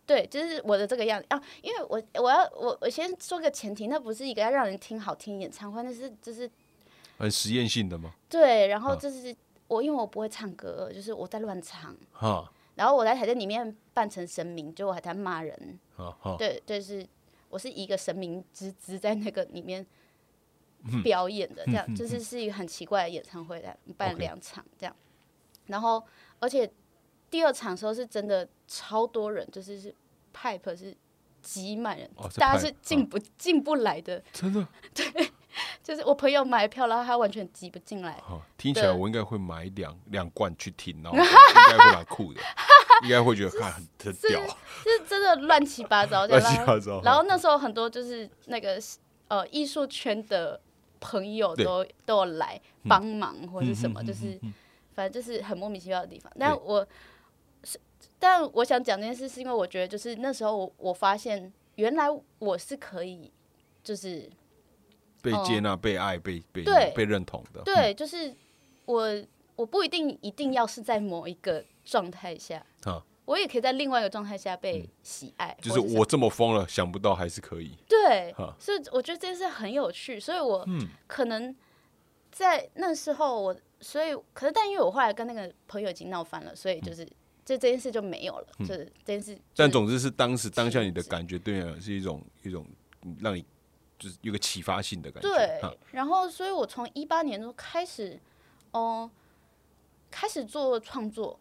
[0.05, 1.25] 对，就是我的这个样子。
[1.27, 6.49] 啊，因为我我要我我先说个前提，那不是一个要让人听好听演唱会，那是就是
[7.17, 8.13] 很实验性的吗？
[8.29, 9.35] 对，然后就是
[9.67, 15.77] 我因为我不会唱歌，就是我在乱唱，哈，然后我在台在里面扮成神明，就我还在骂人，
[16.37, 17.05] 对，就是
[17.49, 19.85] 我是一个神明之姿在那个里面
[21.03, 24.95] 表演的，这样就是是一个很奇怪的演唱会，的办两场这样，
[25.65, 26.01] 然后
[26.39, 26.71] 而且。
[27.29, 29.93] 第二场时候是真的超多人，就是是
[30.33, 30.95] pipe 是
[31.41, 34.21] 挤满人，大家是进不进不来的。
[34.33, 34.67] 真的？
[34.93, 35.31] 对，
[35.83, 38.21] 就是我朋友买票，然后他完全挤不进来。
[38.57, 41.23] 听起来我应该会买两两罐去听，然后 应
[41.77, 42.41] 该会蛮酷的，
[43.03, 44.41] 应该会觉得看很很屌。
[44.83, 47.01] 是真的乱七八糟， 乱七八糟。
[47.01, 48.79] 然后那时候很多就是那个
[49.27, 50.59] 呃艺术圈的
[50.99, 54.39] 朋友都都有来帮忙或者什么，就是
[54.93, 56.31] 反正就是很莫名其妙的地方。
[56.39, 56.85] 但我。
[58.19, 62.07] 但我想讲这件事，是因为我觉得，就是那时候我我发现，原来
[62.39, 63.31] 我是可以，
[63.83, 64.29] 就是
[65.21, 66.63] 被接纳、被爱、被被
[66.95, 67.61] 被认同的。
[67.63, 68.35] 对，就是
[68.85, 69.23] 我
[69.55, 77.77] 我不一定一定要是在某一个状态下，啊我也可以在另外一个状态下被喜爱，就是我这么疯了，想不到还是可以。
[77.85, 80.65] 对，所以我觉得这件事很有趣，所以我
[81.07, 81.53] 可能
[82.31, 87.05] 在那时候我，所以可是但因为我后来跟那个朋友已经闹翻了，所以就是
[87.47, 89.39] 这这件事就没有了，就是这件事。
[89.55, 92.67] 但总之是当时当下你的感觉，对啊，是一种一种
[93.21, 93.45] 让你
[93.97, 95.29] 就是有个启发性的感觉。
[95.29, 98.19] 对，然后所以我从一八年就开始，
[98.71, 99.09] 哦，
[100.11, 101.39] 开始做创作。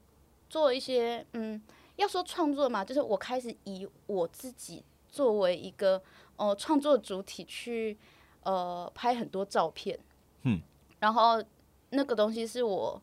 [0.49, 1.61] 做一些嗯，
[1.97, 6.01] 要说创作嘛，就是我开始以我自己作为一个
[6.37, 7.99] 哦创作主体去
[8.45, 9.99] 呃拍很多照片，
[10.45, 10.63] 嗯，
[11.01, 11.43] 然后
[11.91, 13.03] 那个东西是我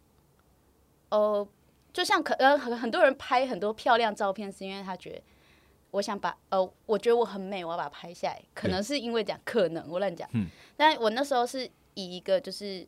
[1.10, 1.46] 呃，
[1.94, 5.22] 就像可呃很很多人拍很多漂亮照片，是因为他觉得
[5.92, 12.86] 我想把呃，我觉得我很美，我要把它拍下来，可能是因为讲可能我乱讲，嗯，但我那时候是以一个就是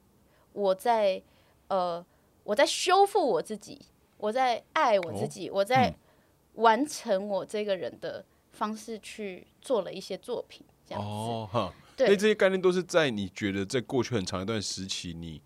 [0.52, 1.22] 我在
[1.68, 2.06] 呃
[2.44, 3.80] 我在修复我自己。
[4.18, 5.94] 我在爱我自己，我在
[6.54, 11.08] 完成我这个人的方式去做了一些作品，这样子。
[11.08, 15.42] 哦哈，对，这些概念都是在你觉得在过去很长一段时期，你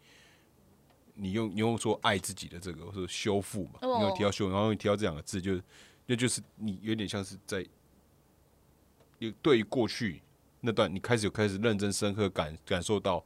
[1.19, 5.63] 你用你用说爱自己的这个，或者修复嘛，你有提到修，然后你提到这两个字，就是
[6.05, 7.65] 那就是你有点像是在
[9.19, 10.21] 有对于过去
[10.62, 13.23] 那段，你开始有开始认真深刻感感受到。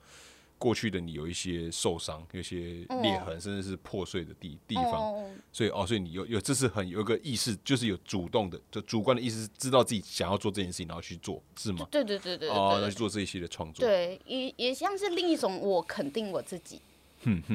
[0.59, 5.13] 过去的你有一些受伤，有些裂痕，甚至是破碎的地地方，
[5.51, 11.85] 所以哦，所以你有有这是很有一个意识，就是有主动的，就主观的意思，知道自己想要做这件事情，然后去做，是吗？
[11.91, 16.79] 对对对对，哦，然后去做这一些的创作，对，也也像是另一种我肯定我自己，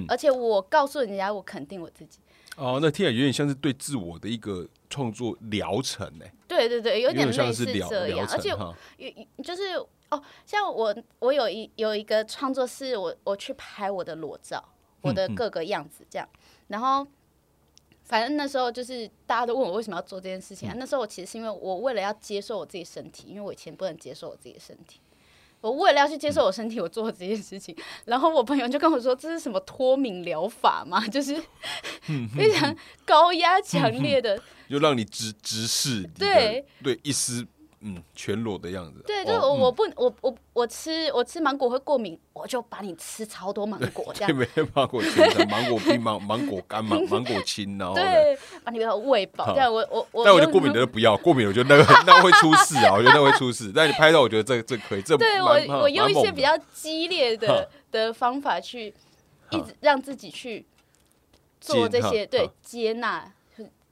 [0.09, 2.18] 而且我告诉人家我肯定我自己。
[2.57, 6.24] 哦，那听起来有点像是对自我的一个创作疗程呢。
[6.46, 7.88] 对对对，有点类似这样，
[8.31, 9.62] 而且有就是。
[10.11, 14.64] 哦，像我，我有一有一个创作是，我我去拍我的裸照，
[15.02, 16.26] 我的各个样子这样，
[16.68, 17.07] 然后
[18.04, 20.74] 反正那时候就是大家都问我为什么要做这件事情啊。
[20.78, 24.98] 那时候我其实是因为我为了要接受我自己身体，因为我以前不能接受我自己的身体，
[25.61, 27.77] 我为了要去接受我身体，我做了这件事情。
[28.05, 31.07] 然后我朋友就跟我说：“这是什么脱敏疗法吗？
[31.09, 31.35] 就是
[32.37, 34.40] 非常高压强烈的，
[34.71, 37.47] 就让你直直视对对一丝。”
[37.81, 39.03] 嗯，全裸的样子。
[39.07, 44.35] 对，就我我不我我我吃我吃芒果会过敏，我就把你吃超多芒果这样。
[44.37, 49.55] 没芒果青、芒果冰、芒芒果干、芒芒果青，然后对，把你喂饱。
[49.55, 50.25] 这样我我我。
[50.25, 53.71] 但我觉得过敏的不要，过敏我觉得那个那会出事啊，我觉得那会出事。
[53.73, 55.03] 但你拍照，我觉得这这可以。
[55.03, 58.93] 这对我我用一些比较激烈的的方法去
[59.51, 60.67] 一直让自己去
[61.61, 63.33] 做这些对接纳。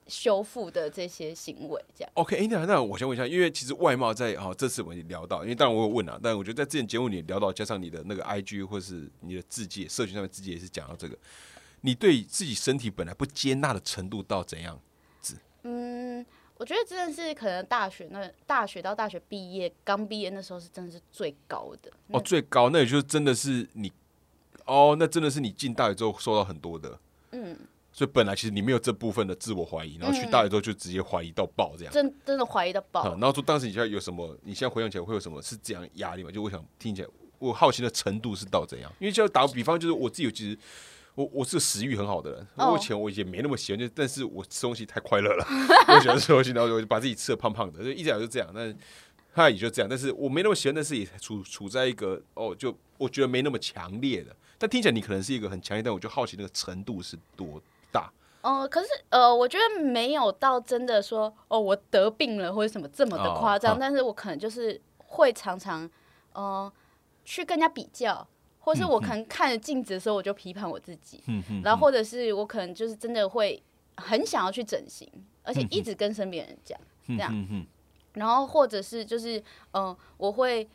[0.06, 2.46] 修复的这些行为，这样 OK。
[2.46, 11.18] 那那我先问一下，因为其实外貌在哦这次我们聊到，因为当然我有问啊，但我觉得在之前节目里聊到，加上你的那个 IG 或是你的字界社群上面字界也是讲到这个，
[11.80, 14.80] 你对自己身体本来不接纳的程度到怎样
[15.20, 15.36] 子？
[15.64, 16.24] 嗯，
[16.56, 23.92] 我觉得真的是可能大学那大学到大学毕业刚毕业那时候是真的是最高的哦，最高那也就是真的是你
[24.66, 26.98] 哦，那真的是你进大学之后受到很多的
[27.32, 27.58] 嗯。
[27.96, 33.08] 所以本来其实你没有这部分的自我怀疑，然后去大学之后就直接怀疑到爆这样，真真的怀疑到爆。
[33.12, 34.36] 然后说当时你现在有什么？
[34.42, 36.30] 你现在回想起来会有什么是这样压力吗？
[36.30, 38.92] 就我想听起来，我好奇的程度是到怎样？
[38.98, 40.58] 因为就打个比方，就是我自己其实
[41.14, 45.46] 我我是食欲很好的人，我以前我也没那么喜欢，就但是我吃东西太快乐了，
[45.88, 48.50] 我喜欢吃东西，然后我就把自己吃的胖胖的，就一直来就这样。
[48.54, 48.76] 但
[49.34, 54.36] 他也就这样，但是我没那么喜欢，但是也处处在一个哦，就我觉得没那么强烈的。
[54.58, 57.62] 但听起来你可能是一个很强烈，但我就好奇那个程度是多。
[58.46, 65.88] 大哦，可是呃，我觉得没有到真的说哦，我得病了或者什么这么的夸张，但是我可能就是会常常
[66.32, 66.72] 呃
[67.24, 68.26] 去跟人家比较，
[68.60, 71.22] 或是我可能看着镜子的时候我就批判我自己，
[71.62, 73.62] 然后或者是我可能就是真的会
[73.96, 75.10] 很想要去整形，
[75.42, 77.32] 而且一直跟身边人讲这样，
[78.14, 80.68] 然后或者是就是嗯，我会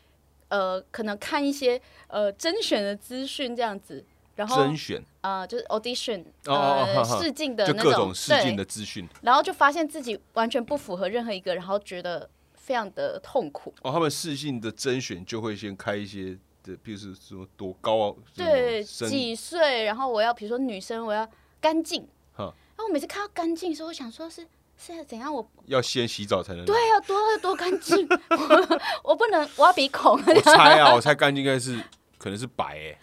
[0.49, 4.03] 呃可能看一些呃甄选的资讯这样子。
[4.34, 13.71] 然后甄选呃，就是 audition，呃，试镜的那种试镜的资讯，然后就发现自己完全不符合任何一个，然后觉得非常的痛苦。
[13.84, 21.27] 哦，他们试镜的甄选就会先开一些的，比如说说多高啊，对，几岁，然后我要比如说女生我要
[21.60, 22.01] 干净，
[22.34, 28.10] 哈，然后我每次看到干净的时候，我想说是是怎样，我要先洗澡才能，对，啊多多干净，
[29.03, 30.19] 我不能挖鼻孔。
[30.19, 31.79] 我猜啊，我猜干净应该是
[32.17, 32.97] 可能是白哎。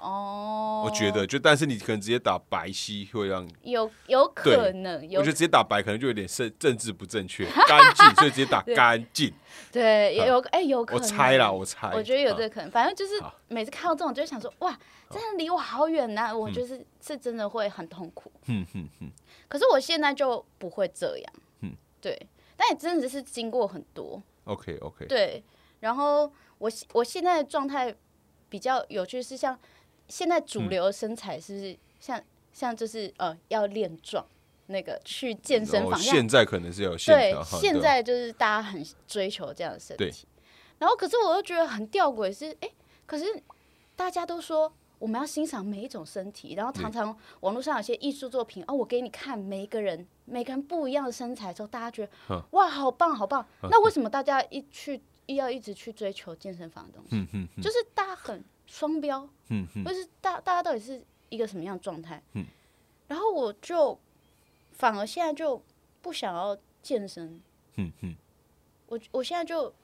[0.00, 9.32] 哦，我觉得就，但是你可能直接打白皙会让有有可能，我觉得直接打白可能就有点政政治不正确，干净，所以直接打 干净。
[9.70, 12.70] 对，有哎有可能，我猜啦，我猜，我觉得有这个可能。
[12.70, 14.76] 反正就是每次看到这种，就想说，哇，
[15.10, 16.34] 真的离我好远呐！
[16.34, 18.32] 我觉得是是真的会很痛苦。
[18.46, 19.10] 嗯哼哼。
[19.48, 21.32] 可是我现在就不会这样。
[21.60, 22.18] 嗯，对，
[22.56, 24.22] 但也真的是经过很多。
[24.44, 25.06] OK OK。
[25.06, 25.44] 对，
[25.80, 27.94] 然后我我现在的状态
[28.48, 29.58] 比较有趣，是像。
[30.10, 32.20] 现在主流身材是不是像
[32.52, 34.26] 像就是呃要练壮
[34.66, 35.98] 那个去健身房？
[35.98, 40.26] 现在可能是有对，现在就是大家很追求这样的身体。
[40.78, 42.70] 然后可是我又觉得很吊诡，是哎，
[43.06, 43.24] 可是
[43.94, 53.46] 大家都说我们要欣赏每一种身体，然后常常网络上有些艺术作品哦，我给你看每一个人每个人不一样的身材之后，大家觉得哇好棒好棒。
[53.62, 57.16] 那为什么大家一去要一直去追求健身房的东西？
[57.62, 58.42] 就是大家很。
[58.70, 62.22] 双标，嗯，或是大大家到底是一个什么样的状态？
[62.34, 62.46] 嗯，
[63.08, 63.98] 然后我就
[64.70, 65.60] 反而现在就
[66.00, 67.40] 不想要健身，
[67.74, 68.14] 嗯嗯，
[68.86, 69.74] 我我现在就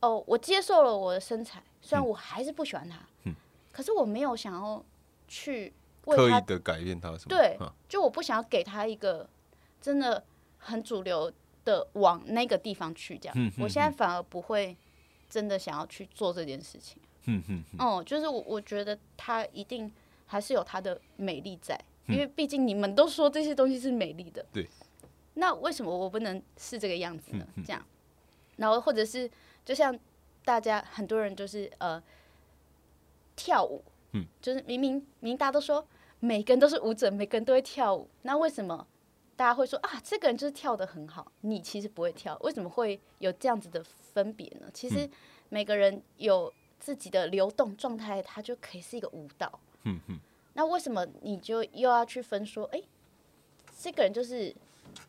[0.00, 3.34] 哦，我接受了我的身材，虽然我还是不喜欢它，嗯，
[3.70, 4.84] 可是我没有想要
[5.28, 5.72] 去
[6.04, 7.28] 刻意的改变它，什么？
[7.28, 7.56] 对，
[7.88, 9.30] 就我不想要给他一个
[9.80, 10.24] 真的
[10.58, 11.32] 很主流
[11.64, 14.76] 的往那个地方去，这样，我现在反而不会
[15.28, 17.00] 真的想要去做这件事情。
[17.26, 19.90] 嗯嗯，哦，就是我我觉得它一定
[20.26, 21.78] 还是有它的美丽在，
[22.08, 24.68] 因为毕竟你们都说这些东西是美丽的，对。
[25.34, 27.46] 那为什么我不能是这个样子呢？
[27.64, 27.82] 这样，
[28.56, 29.30] 然后或者是
[29.64, 29.96] 就像
[30.44, 32.02] 大家很多人就是呃
[33.36, 35.86] 跳舞，嗯，就是明明明大家都说
[36.18, 38.86] 每个人都是舞者，每个人都会跳舞，那为什么
[39.36, 42.36] 大家会说啊这个人就是跳的很好，你其实不会跳？
[42.42, 44.68] 为什么会有这样子的分别呢？
[44.74, 45.08] 其实
[45.48, 46.52] 每个人有。
[46.80, 49.60] 自己的流动状态，它就可以是一个舞蹈。
[50.54, 52.82] 那为什么你就又要去分说，哎，
[53.80, 54.54] 这个人就是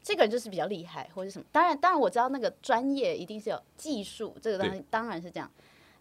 [0.03, 1.45] 这个人就是比较厉害，或者什么？
[1.51, 5.51] 当然，当然我知道那个专业一定是有技术，这个当然当然是这样。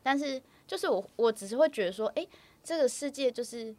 [0.03, 2.27] 但是，就是我我只是会觉得说，哎，
[2.63, 3.75] 这个世界就是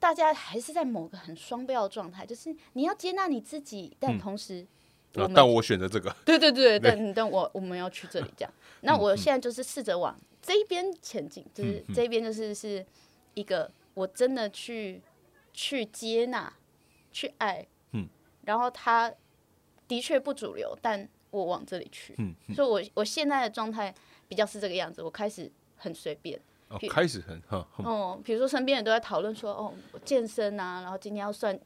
[0.00, 4.66] 大家还是在某个很双标的状态，就是你要接纳你自己，但同时，
[5.12, 8.52] 但我选择这个，对对 对，但但我我们要去这里这样。
[8.80, 10.18] 那我现在就是试着往。
[10.42, 12.84] 这一边前进，就是这一边就是是
[13.34, 15.00] 一个我真的去
[15.52, 16.52] 去接纳、
[17.12, 18.08] 去爱，嗯，
[18.44, 19.10] 然后他
[19.86, 23.94] 的确不主流，但我往这里去，嗯，所以我我现在的状态
[24.26, 29.72] 比较是这个样子，我开始很随便，哦，开始很哈，哦，比如说身边人都在讨论说，哦，
[30.04, 31.56] 健身啊，然后今天要算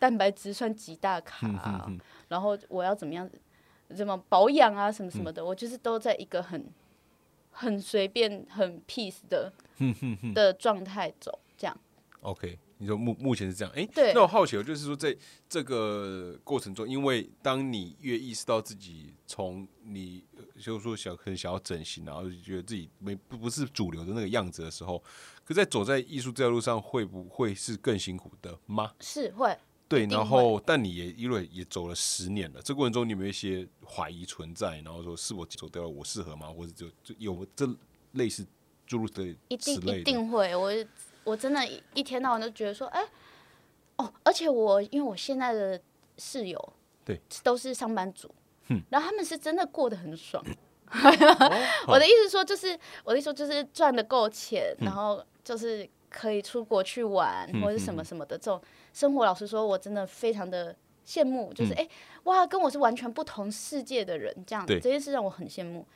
[0.00, 1.88] 蛋白质算几大卡啊，
[2.26, 3.30] 然后我要怎么样
[3.94, 6.66] 怎么保养啊，什么什么的，我就是都在一个很。
[7.58, 9.50] 很随便、很 peace 的
[10.34, 11.74] 的状态走，这样。
[12.20, 14.12] OK，你说目目前是这样，哎，对。
[14.12, 15.16] 那我好奇，就是说，在
[15.48, 20.22] 这个过程中，因为当你越意识到自己从你
[20.60, 25.02] 就是说想可能想要整形，然后就觉得自己没不不是主流的那个样子的时候，
[25.44, 28.92] 可在走在艺术这条路上，会不会是更辛苦的吗？
[29.00, 29.56] 是会。
[29.88, 34.80] 对，然后但你也因为也走了十年了，这过程中你有没有一些怀疑存在？
[34.80, 36.48] 然后说是我走掉了，我适合吗？
[36.48, 37.68] 或者就就有这
[38.12, 38.44] 类似
[38.86, 40.72] 诸如的一定一定会，我
[41.24, 41.60] 我真的
[41.94, 43.00] 一天到晚都觉得说，哎，
[43.96, 45.80] 哦，而且我因为我现在的
[46.18, 46.72] 室友
[47.04, 48.34] 对都是上班族，
[48.90, 50.44] 然后他们是真的过得很爽。
[51.88, 58.58] 我的意思说就是我的意思说就是赚的够钱，然后就是可以出国去玩或者什么什么的这种。
[58.94, 60.74] 生活老实说，我真的非常的
[61.06, 61.86] 羡慕，就是哎，
[62.24, 65.86] 哇，跟我是完全不同世界的人，这样这件事让我很羡慕。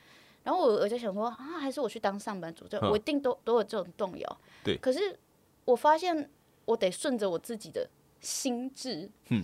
[0.43, 4.37] 然后我我就想说啊，还是我去当上班族，就我一定都都有这种动摇。
[4.63, 5.17] 对，可是
[5.65, 6.29] 我发现
[6.65, 9.09] 我得顺着我自己的心智。
[9.29, 9.43] 嗯，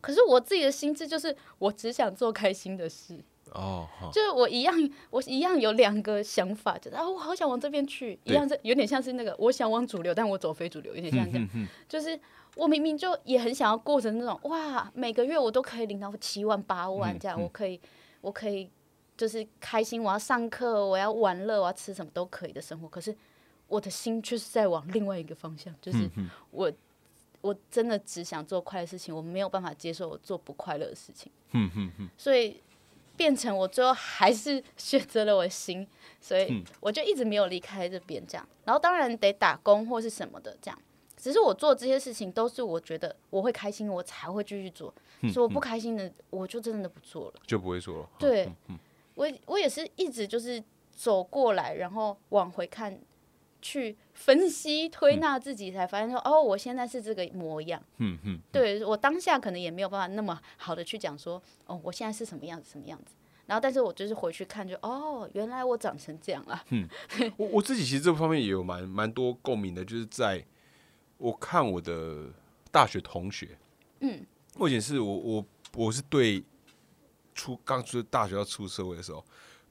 [0.00, 3.22] 可是我自己的心智就是我只想做开心的事。
[3.52, 4.74] 哦，就是我一样，
[5.10, 11.48] 我一样有两个想法，就是啊，我好想往这边去，一样是有点像是那个我想往主流，但我走非主流，有点像这样，
[11.88, 12.18] 就是。
[12.56, 17.78] 我明明就也很想要过成那种哇，每个月我都可以领到七万八万这样，我可以，
[18.22, 18.66] 我可以
[19.14, 22.88] 就是开心，我要上课，我要玩乐，我要吃什么都可以的生活。
[22.88, 23.14] 可是
[23.68, 26.10] 我的心却是在往另外一个方向，就是
[26.50, 26.72] 我
[27.42, 31.30] 我真的只想做快乐事情，我没有办法接受我做不快乐的事情。
[32.16, 32.58] 所以
[33.16, 35.86] 变成我最后还是 选择了我的心，
[36.20, 38.48] 所以我就一直没有离开这边这样。
[38.64, 40.78] 然后当然得打工或是什么的这样。
[41.16, 44.94] 只是我做这些事情都是我觉得我会开心，我才会继续做。
[45.32, 48.10] 所以我不开心的，我就真的不做了，就不会做了。
[48.18, 48.46] 对，
[49.14, 50.62] 我我也是一直就是
[50.94, 52.96] 走过来，然后往回看，
[53.66, 57.82] 去分析推纳自己，才发现说，哦，我现在是这个模样。
[57.96, 63.16] 嗯嗯，对我当下可能也没有办法那么好的去讲说，哦，我现在是什么样子，什么样子。
[63.46, 66.64] 然后，但是我就是回去看，就哦，原来我长成这样了。
[66.70, 66.88] 嗯，
[67.36, 70.44] 我我自己其实这方面也有蛮蛮多共鸣的，就是在
[71.18, 72.30] 我看我的
[72.70, 73.58] 大学同学，
[73.98, 74.24] 嗯，
[74.56, 75.44] 目前是我我
[75.74, 76.44] 我是对
[77.34, 79.24] 出刚出大学要出社会的时候。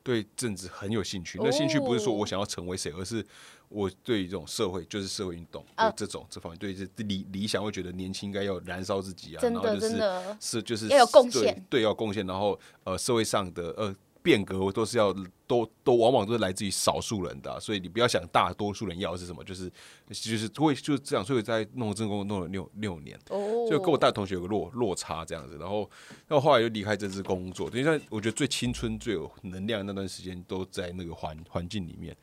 [0.05, 3.25] 对政治很有兴趣，那兴趣不是说我想要成为谁，而是
[3.69, 10.03] 我对于这种社会，就是社会运动，对这种这方面，对这理理想，会觉得年轻应该要燃烧自己啊，然后就是
[10.39, 13.95] 是就是要有贡献，对要贡献，然后呃社会上的呃。
[14.25, 15.13] 变革都是要
[15.45, 19.71] 都都往往都是来自于少数人的，所以你不要想大多数人要的是什么，就是
[20.09, 23.15] 就是会就是这样，所以在弄政工弄了六六年，
[23.69, 25.87] 就跟我大同学有个落落差这样子，然后
[26.27, 32.17] 然后后来又离开这支工作，等于说我觉得最青春最有能量那段时间都在那个环环境里面。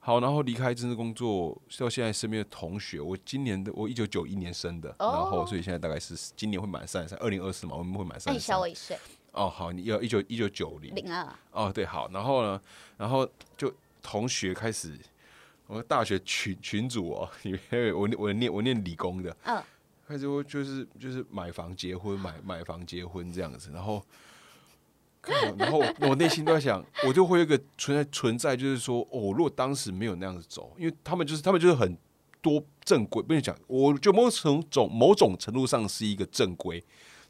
[0.00, 8.96] 好，然后离开政治工作到现在身边的同学，我今年的我一九九一年生的，然后所以现在大概是今年会满三十三，二零二四嘛，我们会满三十三，小我一岁。
[9.32, 10.94] 哦，好，你要一九一九九零。
[10.94, 11.28] 零二。
[11.52, 12.60] 哦，对，好，然后呢，
[12.96, 13.72] 然后就
[14.02, 14.98] 同学开始，
[15.66, 19.62] 我大学群群主哦， 因为我我念我念理工的，嗯，
[20.06, 24.02] 开始就是就是买房结婚，买买房结婚这样子，然后，
[25.58, 31.96] 然后我内心都在想，我就会有一个存在存在，就是说，哦，如果当时没有那样子走，因为他们就是他们就是很
[32.40, 36.84] 多正规，不能讲，我就某种种某种程度上是一个正规。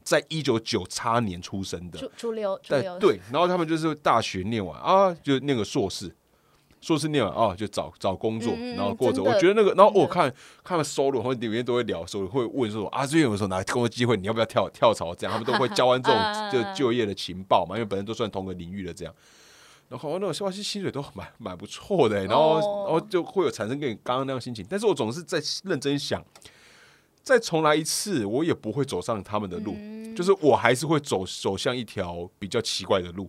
[0.05, 6.11] 在一九九叉年出生的，主流，对对，然后他们就是大学念完啊，就念个硕士，
[6.81, 9.23] 硕士念完啊，就找找工作，然后过着。
[9.23, 15.15] 我觉得那个，然后我看看了收入，或者里面都会聊，时候会问说啊，最近有时候哪工作机会，你要不要跳跳槽？
[15.15, 19.15] 这样他们都会交换这种就就业的情报嘛，因为本身都算同个领域的这样。
[19.89, 22.55] 然后那种实薪水都蛮蛮不错的，然后
[22.85, 26.25] 然后就会有产生跟你刚刚那样心情，但是我总是在认真想。
[27.21, 29.77] 再重来一次，我也不会走上他们的路，
[30.17, 33.29] 就是我还是会走走向一条比较奇怪的路，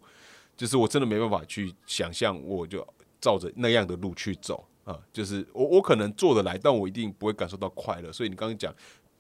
[0.56, 2.88] 就是我真的没办法去想象，我就
[3.22, 8.12] 照着那样的路去走啊，就是我我可能做得来，但我一定不会感受到快乐。
[8.12, 8.74] 所以你刚刚讲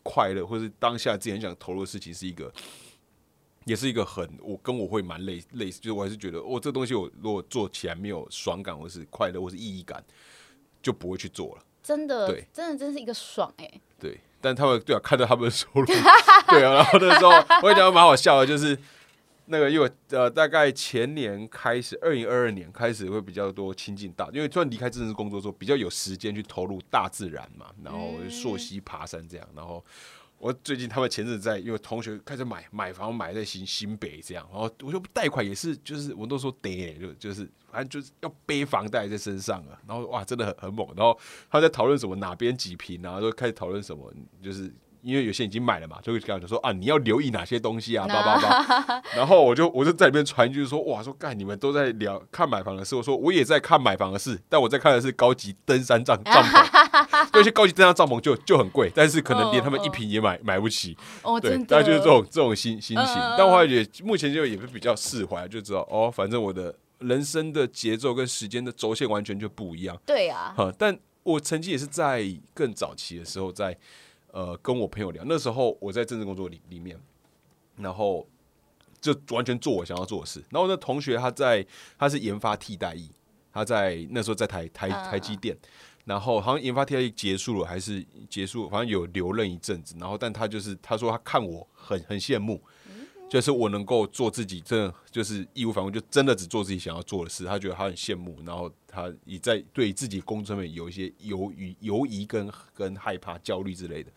[0.03, 2.51] 快乐，或是当下自己很想投入的事情，是一个，
[3.65, 10.03] 也是一个很我跟我会蛮类类似，就是我还是觉得，我这东西我如果做起来没有爽感，或是快乐，或是意义感，
[10.81, 11.63] 就不会去做了。
[11.83, 13.81] 真的，对，真的真是一个爽哎。
[13.99, 14.19] 对。
[14.41, 15.85] 但他们对啊，看到他们的收入，
[16.47, 17.29] 对啊，然后那时候
[17.61, 18.73] 我跟你讲蛮好笑的，就是
[19.49, 29.83] 那个因为呃，大概前年开始，二零二二年开始会比较多亲近大，因为突然离开正式工作之后，比较有时间去投入大自然嘛，然后溯溪爬山这样，然后。
[30.41, 41.19] 我最近他们前阵在，因为同学开始买买房买在新新北这样，然后我就贷款也是，就是我都说得，就就是反正就是要背房贷在身上啊，然后哇，真的很很猛，然后
[41.51, 44.73] 他在讨论什么哪边几平啊，都开始讨论什么，就是。
[45.01, 49.01] 因为有些已经买了嘛，就会跟他说啊，你要留意哪些东西啊， 叭叭叭。
[49.15, 60.97] 然后我就我就在里面传，就是说哇，说干你们都在聊看买房的事，我说我也在看买房的事，但我在看的是高级登山帐帐篷， 那些高级登山帐篷就就很贵，但是可能连他们一瓶也买买不起。
[61.23, 63.15] 哦，对，大家就是这种这种心心情。
[63.37, 69.97] 但我也目前就也是比较释怀，就知道哦，反正我的人生的节奏跟时间的轴线完全就不一样。
[70.05, 73.77] 对啊，哈，但我曾经也是在更早期的时候在。
[74.31, 76.99] 呃，跟我朋友聊，那时候我在政治工作里里面，
[77.77, 78.27] 然后
[79.01, 80.43] 就完全做我想要做的事。
[80.49, 81.65] 然后那同学他在
[81.97, 83.11] 他是研发替代役，
[83.51, 85.57] 他在那时候在台台台积电，
[86.05, 89.95] 然后好像研发替代役结束了还是结束，反正有留任一阵子。
[89.99, 92.61] 然后但他就是他说他看我很很羡慕。
[93.29, 97.45] 就是我能够做自己，真的就是义无反顾，就真的只做自己想要做的事。
[97.45, 104.09] 他觉得他很羡慕，然后他也在对自己工作上面有一些犹豫、犹疑跟跟害怕、焦虑之类的。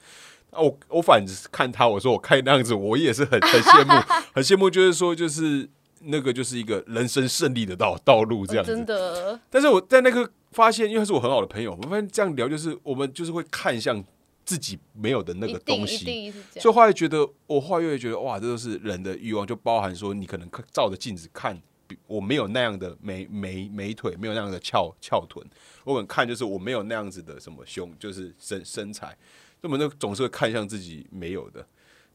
[0.51, 4.71] 啊，我我反正看他，我说我看那样子，我也是很很羡慕，很羡慕。
[4.71, 5.69] 就是说，就是
[6.01, 8.73] 那个就是一个人生胜利的道道路这样子。
[8.73, 9.39] 真的。
[9.51, 14.03] 但是我在那个发现，因为他是我很好的朋友，我发现这样聊就是我们就是会看向。
[14.45, 21.61] 自己没有的那个东西，所以后来觉得，我后来又觉得，哇，这都是人的欲望，就包含说，你可能照着镜子看，
[22.07, 25.47] 我没有那样的美美美腿，没有那样的翘翘臀，
[25.85, 29.17] 我可能看就是我没有那样子的什么胸，就是身身材，
[29.61, 31.67] 那么那总是会看向自己没有的。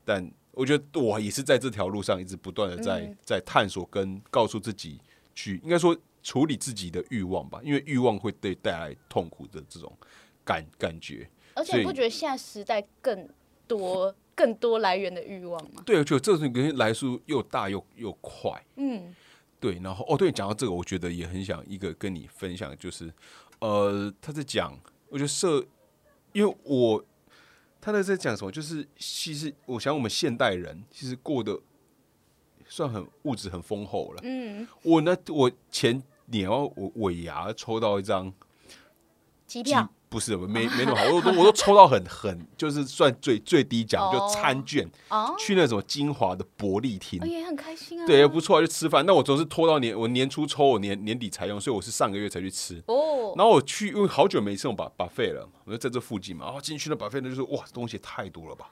[0.03, 4.99] 但我觉得我也是在这条路上一直不断的在在探索跟告诉自己
[5.33, 9.91] 去，应该说处理自己的欲望吧，因为欲望会对带来痛苦的这种
[10.43, 11.29] 感感觉。
[11.57, 13.27] 而且你不觉得现在时代更
[13.67, 15.81] 多 更多来源的欲望吗？
[15.83, 18.63] 对，就这种跟来速又大又又快。
[18.75, 19.15] 嗯，
[19.59, 19.79] 对。
[19.83, 23.11] 然后哦，对，讲到这个，我觉得也很想一个跟你分享，就是
[23.59, 24.79] 呃，他在讲
[25.09, 25.65] 我觉得社，
[26.33, 27.03] 因为我
[27.81, 31.59] 他在在讲什么，就是其实我想我们现代人其实过得
[32.67, 34.21] 算很物质很丰厚了。
[34.23, 38.31] 嗯，我呢，我前年我尾牙抽到一张
[39.47, 39.91] 机票。
[40.09, 44.89] 不是没 没那么好，我都我都抽到很很就是算最最低奖，就餐券，
[45.37, 48.07] 去那种金华的伯利厅，也很开心啊。
[48.07, 49.05] 对，不错，就吃饭。
[49.05, 52.81] 那我总是拖到年我年初抽，我年年底才用，所以我是上个月才去吃。
[52.87, 56.45] 哦，然后我去，因为好久没吃，我把把费了，我就在这附近嘛。
[56.45, 58.69] 然后进去那把费呢，就是哇，东西太多了吧。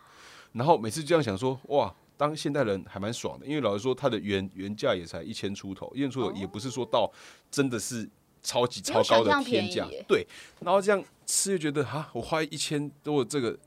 [0.53, 7.11] 然后每次这样想说，哇，当现代人还蛮爽的，因为老实说，它的原原价也才一千出头，一千出头也不是说到
[7.51, 8.09] 真的是。
[8.45, 10.25] 超级超高的天价，对，
[10.61, 13.57] 然后这样吃就觉得哈，我花一千多这个，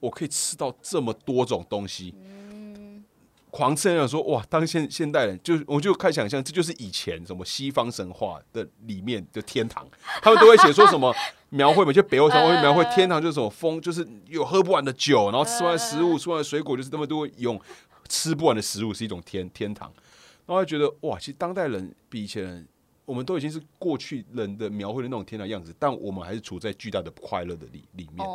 [0.00, 3.04] 我可以吃到这么多种东西，嗯，
[3.52, 9.88] 狂吃想说哇，当现现代人就我就开始想象，这就是以前什么西方神话的里面的天堂，
[10.20, 11.14] 他们都会写说什么
[11.50, 17.60] 描绘嘛，就北欧神话会描绘天堂就是什么风，就是有喝不完的酒，然后吃完食物，吃完水果，就是他们都会用
[18.08, 19.92] 吃不完的食物是一种天天堂，
[20.46, 22.66] 然后觉得哇，其实当代人比以前人。
[23.06, 28.26] 我们都已经是过去人的描绘的那种天堂样子，但我们还是处在巨大的快乐的里里面，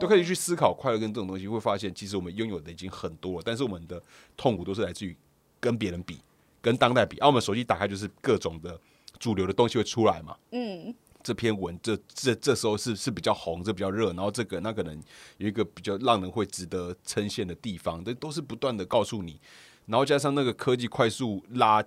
[0.00, 4.02] 都可以去思考快乐跟这种东西，会发现其实我们拥有的已经很多了，但是我们的
[4.36, 5.16] 痛苦都是来自于
[5.60, 6.20] 跟别人比，
[6.60, 7.18] 跟当代比。
[7.18, 8.78] 啊，我们手机打开就是各种的
[9.20, 10.36] 主流的东西会出来嘛。
[10.50, 15.00] 嗯，这篇文这这这时候是是比较红，这比较热，然后这个那可能
[15.38, 19.40] 有一个比较让人会值得称羡的地方，这都是不断的告诉你，
[19.86, 21.84] 然后加上那个科技快速拉。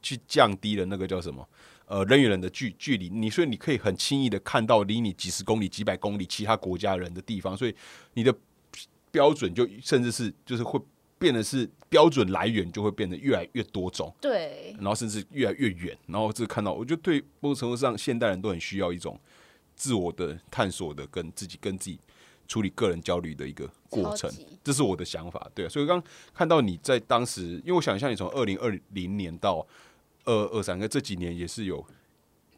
[0.00, 1.46] 去降低了那个叫什么？
[1.88, 7.74] 呃，人与人的距距离，你所以你可以很轻易的看到离你几十公里、几百公里其他国家人的地方，所以
[8.12, 8.34] 你的
[9.10, 10.78] 标准就甚至是就是会
[11.18, 19.18] 变得是标准来源就会变得越来越多种，对，然后甚至越来越远，然后这看到，我觉得对某种程度上，现代人都很需要一种
[19.74, 21.98] 自我的探索的，跟自己跟自己
[22.46, 24.30] 处理个人焦虑的一个过程，
[24.62, 26.02] 这是我的想法，对，所以刚
[26.34, 29.66] 看到你在当时，因为我想象你从二零二零年到。
[30.32, 31.78] 二二三个这几年也是有，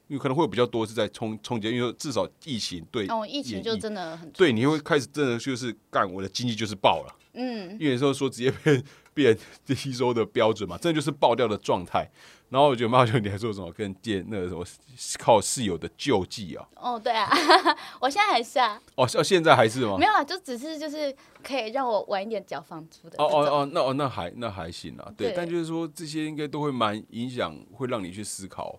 [0.09, 9.39] 因为可能会有比较多是在冲冲击，因为至少疫情对哦，疫情就真的很对，你会开始真的就是干我的经济就是爆了，嗯，因为有时候说直接变变
[9.77, 12.11] 吸收的标准嘛，真的就是爆掉的状态。
[12.51, 14.65] 然后我觉得蛮好笑，你还做什么跟借那个什么
[15.21, 16.69] 靠室友的救济啊？
[16.75, 17.31] 哦，对啊，
[18.01, 18.83] 我现在还是啊。
[18.97, 19.97] 哦，到现在还是吗？
[19.97, 23.23] 没有啊，就只是就是可以让我晚一点缴房租的。
[23.23, 25.13] 哦哦哦，那哦那还那还行啊。
[25.17, 28.77] 对，但就是说这些应该都会蛮影响，会让你去思考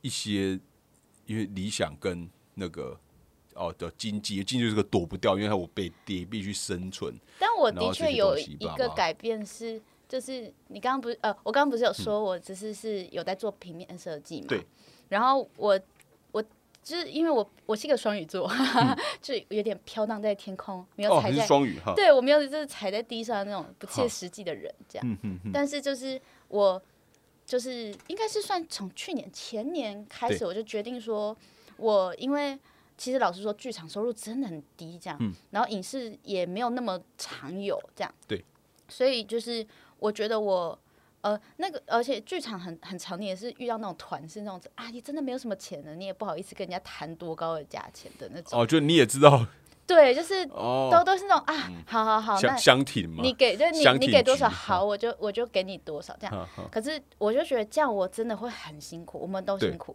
[0.00, 0.58] 一些，
[1.26, 2.98] 因为理想跟那个
[3.54, 7.14] 哦的经济，经济是个躲不掉，因为我被跌必须生存。
[7.38, 9.80] 但我的确有一个改变是。
[10.10, 14.48] 就是你刚刚不是呃，我刚刚不是有说，我只是是有在做平面设计嘛？
[14.48, 14.66] 对。
[15.08, 15.78] 然后我
[16.32, 16.42] 我
[16.82, 18.50] 就是因为我我是一个双鱼座，
[19.22, 21.94] 就有点飘荡在天空，没有踩在双鱼哈。
[21.94, 25.18] 对我没有就是踩在地上那种不切实际的人这样。
[25.52, 26.82] 但是就是我
[27.46, 31.36] 就是应该是算从去年前年开始，我就决定说，
[31.76, 32.58] 我因为
[32.98, 35.16] 其实老实说，剧场收入真的很低，这样。
[35.20, 35.32] 嗯。
[35.52, 38.12] 然后影视也没有那么常有这样。
[38.26, 38.44] 对。
[38.88, 39.64] 所以就是。
[40.00, 40.76] 我觉得我，
[41.20, 48.58] 呃，那个，而且剧场很很长，你也是遇到那种团是那种啊，你真的没有什么钱的，你也不好意思跟人家谈多高的价钱的那种。
[48.58, 49.46] 哦，就你也知道，
[49.86, 56.48] 对，就是都都是那种啊，好好好，那相挺嘛，你给就你你给多少好，我就我就给你多少这样。
[56.72, 59.94] 可是我就觉得这样我真的会很辛苦，我们都辛苦，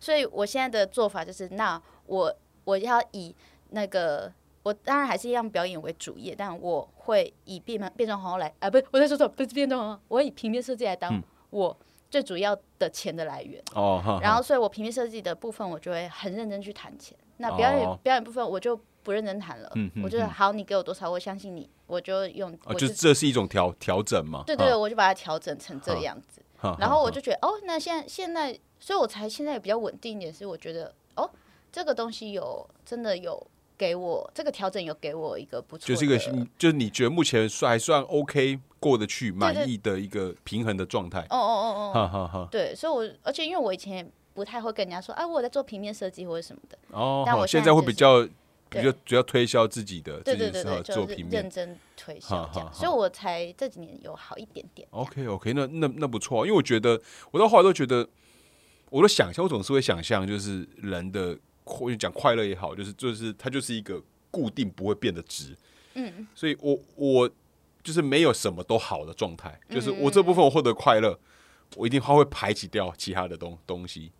[0.00, 2.34] 所以我现在的做法就是，那我
[2.64, 3.34] 我要以
[3.70, 4.32] 那个。
[4.64, 11.76] 我当然还是一样表演为主业，但我会以变变装皇后来啊，不是我在说错，不是变装皇后，我以平面设计来当我
[12.10, 13.62] 最主要的钱的来源。
[13.74, 17.16] 哦，然后所以我平面设计的部分，我就会很认真去谈钱。
[17.36, 19.70] 那表演表演部分，我就不认真谈了。
[19.74, 22.50] 嗯我觉得好，你给我多少，我相信你，我就用。
[22.64, 24.44] 哦，就这是一种调调整嘛？
[24.46, 26.40] 对对，我就把它调整成这样子。
[26.78, 31.28] 然后我就觉得，哦，那现在现在，所以我才现在比较稳定一点，是我觉得，哦，
[31.70, 33.46] 这个东西有真的有。
[33.76, 36.16] 给我这个调整有给我一个不错，就是一个
[36.56, 41.20] 就是你觉得目前算还算 OK 过得去满意的一个平衡的状态。
[41.30, 46.78] 哦哦哦哦，哈哈对，所以，我而且因为我以前不太会跟人家说，哎，我在做平面设计或者什么的。
[46.92, 48.22] 哦，但我现在会比较
[48.68, 54.86] 比较主要推销自己的，对对对对，做平面认真推销这样，所以我才这几年有好一点点。
[54.90, 57.00] OK OK，那那那不错，因为我觉得
[57.32, 58.08] 我到后来都觉得，
[58.90, 61.36] 我的想象我总是会想象，就是人的。
[61.64, 65.56] 或者讲快乐也好，就是就是它就是一个固定不会变的值，
[65.94, 67.30] 嗯，所以我我
[67.82, 71.18] 就是没有什么都好的状态，就是我这部分我获得快乐，
[71.76, 74.12] 我一定它会排挤掉其他的东东西，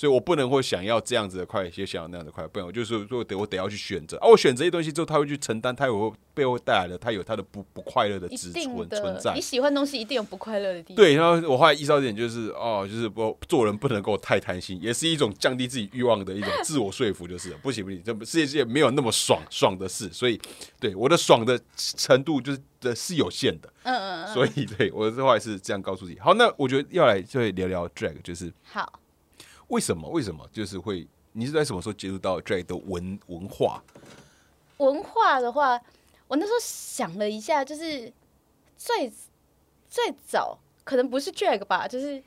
[0.00, 9.34] 所以我不能会想要这样子的快乐，也想要那样的快乐，不然我就是说得我得要去选择啊，我选择一东西之后，他会去承担，他有背后带来的，他有他的不不快乐的支存存在。
[9.34, 10.96] 你喜欢东西一定有不快乐的地方。
[10.96, 20.40] 对，然后我后来意识到一点就是哦，就是不做人不能够太贪心，也是一种降低自己欲望的一种自我说服，就是不行不行，这世界世界没有那么爽爽的事，所以
[20.80, 23.70] 对我的爽的程度就是的是有限的。
[23.82, 24.32] 嗯嗯嗯。
[24.32, 26.18] 所以对我的话是这样告诉自己。
[26.18, 28.90] 好，那我觉得要来就聊聊 drag，就是好。
[29.70, 30.08] 为什么？
[30.08, 30.48] 为什么？
[30.52, 31.06] 就是会？
[31.32, 33.82] 你是在什么时候接触到 drag 的文文化？
[34.78, 35.80] 文化的话，
[36.26, 38.12] 我那时候想了一下，就是
[38.76, 39.12] 最
[39.88, 42.20] 最早可能不是 drag 吧，就是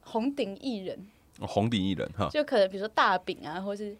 [0.00, 1.06] 红顶艺人。
[1.40, 3.94] 红顶艺人哈，就可能比如说大饼啊，或是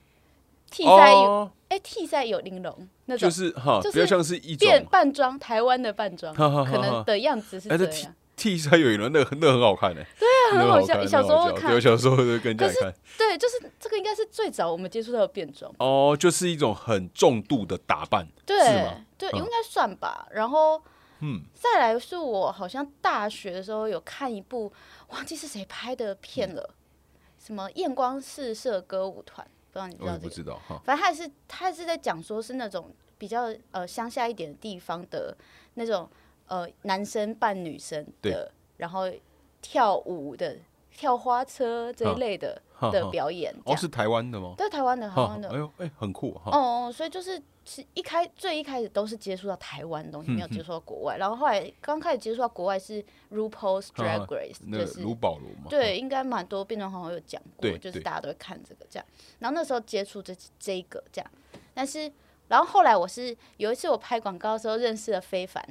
[0.71, 8.15] 替赛有哎替赛有玲珑那种，就是哈，就比较像是一种扮装，台湾的扮装，可能的样子是这样。
[8.39, 10.01] T 三有一轮， 那那很好看呢。
[10.19, 11.05] 对啊，很好笑。
[11.05, 12.95] 小时候看，对，小时候就跟家看。
[13.19, 15.71] 对，就是这个应该是最早我们接触到的变装。
[15.79, 18.57] 哦，就是一种很重度的打扮，对，
[19.19, 20.29] 对，应该算吧。
[20.31, 20.81] 然后，
[21.21, 24.73] 嗯，再来是我好像大学的时候有看一部，
[25.09, 26.71] 忘记是谁拍的片了，
[27.39, 30.19] 什么艳光四射歌舞团，不知道你知道这个？
[30.21, 30.81] 不知道哈。
[30.85, 35.37] 反正他也是他也是在讲说是那种比较呃乡下一点的地方的
[35.75, 36.09] 那种。
[36.49, 39.11] 呃，男生扮女生的，然后
[39.63, 40.57] 跳舞的、
[40.91, 42.61] 跳花车这一类的
[42.93, 44.55] 的表演，哦，是台湾的吗？
[44.57, 45.49] 对，台湾的，台湾的。
[45.51, 46.51] 哎呦，哎，很酷哈。
[46.57, 51.17] 哦，所以就是是一开最一开始都是接触到台湾的东西，没有接触到国外。
[51.19, 55.67] 然后后来刚开始接触到国外是 RuPaul's Drag Race，就是卢保罗嘛。
[55.69, 59.07] 对，应该蛮多变装皇后有讲过，就是大家都会看这个这样。
[59.41, 61.31] 然后那时候接触这这一个这样，
[61.75, 62.11] 但是
[62.47, 65.63] 然后后来我是有一次我拍广告的时候认识了非凡。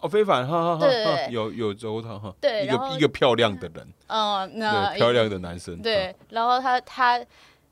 [0.00, 7.18] 哦，非凡，哈哈哈，有有周涛哈，对，一个一个漂亮的人，嗯，那漂亮的男生，对，然后他他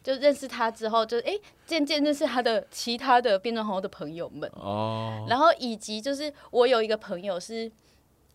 [0.02, 7.70] 就认识他之后，就哎，渐渐认识他的其他的变装皇后的朋友们，哦，然后以及就是我有一个朋友是，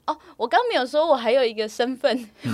[0.05, 2.29] 哦，我刚没有说我还有一个身份，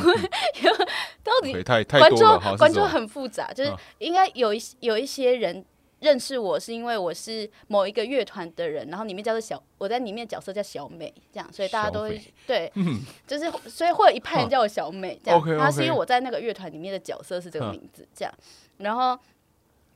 [1.21, 5.65] 到底太太多了，关注很复杂，就是应该有一有一些人。
[6.05, 12.71] 认识我是因为我是某一个乐团的人，然后里面叫做小，我在里面角色叫小美，这样，所以大家都会对，
[13.25, 18.31] 就是所以会有一派人叫我小美，这样，他是因为我在那个乐团里面的角色是这个名字，这样，
[18.77, 19.19] 然后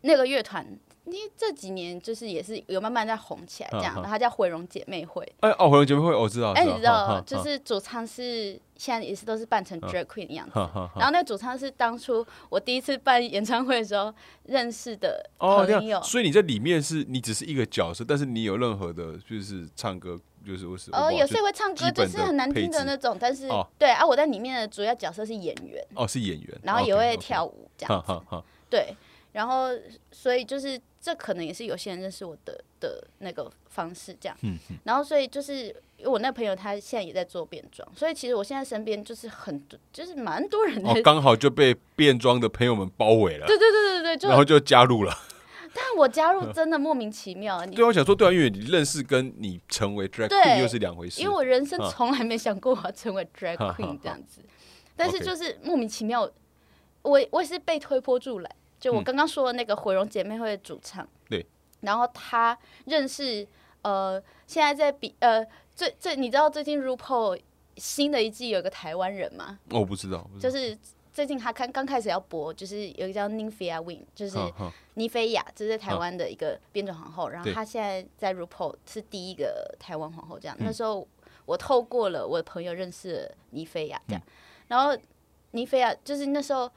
[0.01, 0.65] 那个乐团。
[1.05, 5.23] 因为这几年就是也是有慢慢在红起来，这样，然后它叫毁容姐妹会。
[5.39, 6.51] 哎哦，毁容姐妹会我知道。
[6.51, 10.53] 哎，你知道，就是主唱是现在也是都是扮成 drag queen 的样子。
[10.95, 16.01] 然后那个主唱是当初我第一次办演唱会的时候认识的朋友。
[16.03, 23.17] 所以你在里面是你只是一个角色，但是你有任何的，就是唱歌，就是我是哦，有时候会唱歌，就是很难听的那种。
[23.19, 25.83] 但是对啊，我在里面的主要角色是演员。
[25.95, 28.43] 哦，是演员，然后也会跳舞这样子。
[28.69, 28.95] 对，
[29.31, 29.69] 然后
[30.11, 30.79] 所以就是。
[31.01, 34.37] 这可能也是有些人认识我的的那个方式，这样。
[34.41, 35.73] 嗯然后，所以就是
[36.03, 40.85] 我那朋友，他现在也在做变装，所以其实我现在身边就是很多，就是蛮多人。
[40.85, 43.47] 哦，刚好就被变装的朋友们包围了。
[43.47, 45.17] 对对对对对，然后就加入了。
[45.73, 47.65] 但我加入真的莫名其妙。
[47.67, 51.21] 对，我想说，对啊，因为你认识跟你成为 drag queen 又是两回事。
[51.21, 54.41] 因为我人生从来没想过我要成为 drag queen 这样子，
[54.97, 56.29] 但是就是莫名其妙，
[57.03, 58.51] 我我也是被推波助澜。
[58.79, 61.45] 就我刚刚说的那个毁容姐妹会的主唱，对，
[61.81, 63.45] 然后他认识
[63.81, 67.39] 呃，现在在比呃，最最你知道最近 RuPaul
[67.75, 69.59] 新的一季有个台湾人吗？
[69.71, 70.77] 我不知道，就是
[71.11, 74.37] 最近他刚刚开始要播，就是有一个叫 Nymphia Win，就是
[74.93, 80.55] 尼菲亚，这是台湾的一个变种皇后，然后他现在在 RuPaul 是第一个台湾皇后，这样。
[80.59, 81.05] 那时候
[81.45, 84.21] 我透过了我的朋友认识了尼菲亚，这样，
[84.69, 84.97] 然后
[85.51, 86.71] 尼菲亚就是那时候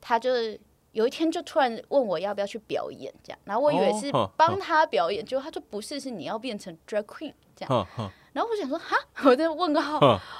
[0.00, 0.60] 他就是。
[0.92, 7.86] 有一天就突然问我要不要去表演，这样，然后我以为是帮他表演，结果他说不是，是你要变成 drag queen 这样。
[8.32, 9.98] 然后我想说 哈，我在问个号，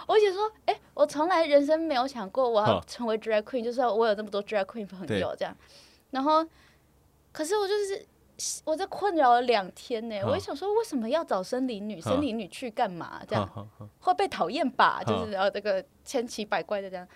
[0.08, 5.56] 我想说，哎，我从来人生没有想过我要成为 drag queen，就是我有这么多 drag queen 朋友这样。
[6.10, 6.44] 然后，
[7.30, 8.06] 可是我就是
[8.64, 12.00] 我在困扰了两天呢，我想说为什么要找生理女？
[12.00, 13.22] 生理女去干嘛？
[13.28, 13.68] 这样
[14.00, 15.00] 会被讨厌吧？
[15.06, 17.06] 就是然后这个千奇百怪的这样。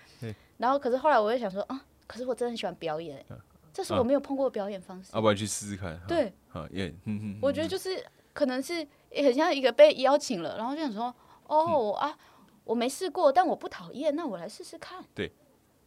[0.59, 1.85] 然后可是后来我又想说啊。
[2.07, 3.25] 可是我真的很喜欢表演，
[3.73, 5.11] 这是我没有碰过表演方式。
[5.15, 6.01] 要不然去试试看？
[6.07, 6.95] 对，好也，
[7.43, 8.87] 我觉得就是可能是
[9.17, 11.15] 很像一个被邀请了，然后就想说，
[11.49, 12.17] 哦啊，
[12.63, 15.05] 我没试过，但我不讨厌，那我来试试看。
[15.13, 15.33] 对，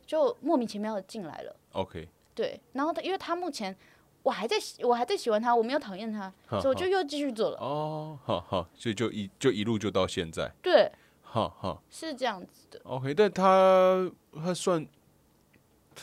[0.06, 1.56] 就莫名其妙的进来了。
[1.72, 2.10] OK。
[2.36, 3.76] 对，然后他因为他目前
[4.22, 7.58] 我还在我还在喜欢他，我没有讨厌他，所以我就又继续做了。
[7.60, 10.52] 哦，好好，所以就一就一路就到现在。
[10.62, 10.92] 对，
[11.22, 12.82] 好好是这样子的。
[12.84, 14.86] OK，但他他算。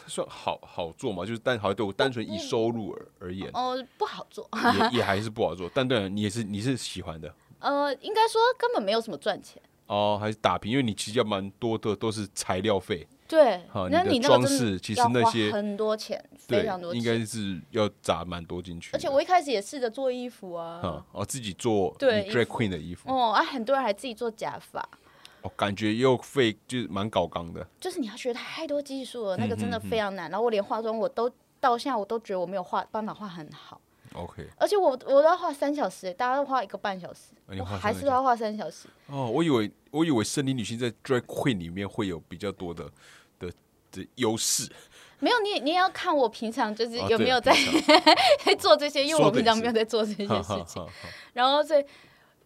[0.07, 1.25] 算好好做嘛？
[1.25, 4.49] 就是但好像对我单纯以收入而而言，哦，不好做，
[4.93, 5.71] 也也还是不好做。
[5.75, 7.35] 但对，你也是你是喜欢的。
[7.61, 9.61] 呃，应该说根本没有什么赚钱。
[9.87, 13.07] 哦，还是打平，因为你其实要蛮多的都是材料费。
[13.27, 18.91] 对，那你装饰其实那些很多钱，非常多，应该是要砸蛮多进去。
[18.93, 23.11] 而且我一开始也试着做衣服啊，哦，自己做对 drag queen 的衣服。
[23.11, 24.87] 哦，啊，很多人还自己做假发。
[25.45, 27.65] 哦，感觉又费，就是蛮搞刚的。
[27.79, 30.31] 就是你要学太多技术了，那个真的非常难。
[30.31, 31.31] 然后我连化妆，我都
[31.61, 33.81] 到现在我都觉得我没有画办法画很好。
[34.15, 34.45] OK。
[34.57, 38.89] 而且我我都要画三小时，大家都画一个半小时，我还是要画三小时。
[39.07, 42.91] 哦，我以为我以为森林女性在 drag queen 里面会有比较多的。
[43.97, 44.69] 的优势
[45.21, 47.55] 没有，你你也要看我平常就是有没有在
[48.45, 50.85] 在做这些，因为我平常没有在做这些事情。
[51.33, 51.85] 然后所以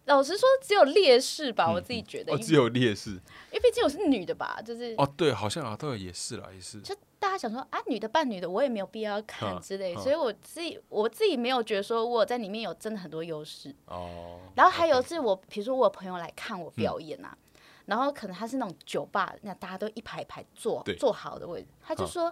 [0.05, 2.33] 老实说，只有劣势吧，我自己觉得。
[2.33, 6.81] 哦，只有劣势，因为毕竟我是女的吧，就是哦，对，好像啊，对，也是啦，也是。
[6.81, 14.39] 就大家想说啊，女的扮女的，我也没有必要看之类，所以我自己我自己没有觉得说我在里面有真的很多优势哦。
[14.55, 17.37] 然后还有是我，比如说我朋友来看我表演啊。
[17.85, 22.31] 然后可能他是那种酒吧，那大家都一排一排坐坐好的位置，他就说，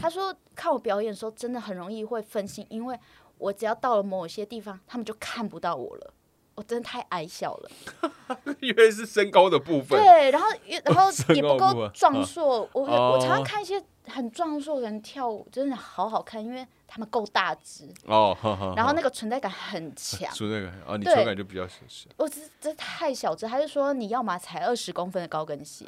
[0.00, 2.96] 他说看我表演的时候真的很容易会分心，因为
[3.36, 6.14] 我只要到了某些地方，他们就看不到我了，
[6.54, 7.70] 我真的太矮小了，
[8.60, 10.48] 因为是身高的部分，对，然后
[10.84, 16.66] 然后 也不够壮硕，我我常常看一些很壮硕的人跳舞，真的好好看，因为。
[16.94, 17.88] 他们够大只。
[18.04, 18.36] 哦，
[18.76, 22.10] 然后那个存在感很强，存在感啊，你存在感就比较小。
[22.18, 25.86] 我这这太小只，还是说你要么踩二十公分的高跟鞋，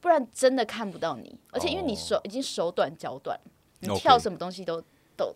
[0.00, 1.36] 不然真的看不到你。
[1.50, 3.36] 而且因为你手已经手短脚短，
[3.80, 4.80] 你跳什么东西都
[5.16, 5.34] 都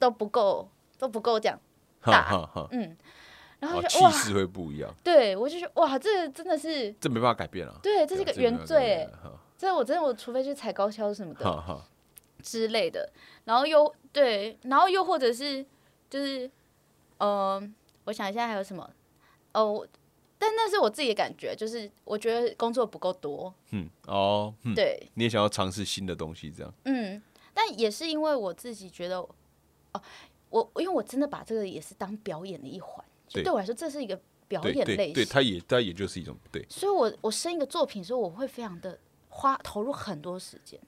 [0.00, 1.56] 都不够都不够这样
[2.00, 2.96] 大，嗯，
[3.62, 4.94] 然后气势会不一样。
[5.02, 7.78] 对我就觉得哇，这真的是这没办法改变了。
[7.82, 9.08] 对，这是一个原罪，
[9.56, 11.84] 这我真的我除非去踩高跷什么的。
[12.42, 13.08] 之类的，
[13.44, 15.64] 然后又对，然后又或者是
[16.10, 16.50] 就是，
[17.18, 18.90] 嗯，我想一下还有什么
[19.54, 19.86] 哦，
[20.40, 27.22] 但那是我自己的感觉，就是我觉得工作不够多，嗯，哦，对，你也想要尝试新的东西，这样，嗯，
[27.54, 30.02] 但也是因为我自己觉得，哦，
[30.50, 40.78] 我因为我真的把这个也是当表演的一环，对我来说这是一个表演类型，对，它也它也就是一种对，所以我我生一个作品的时候，我会非常的花投入很多时间。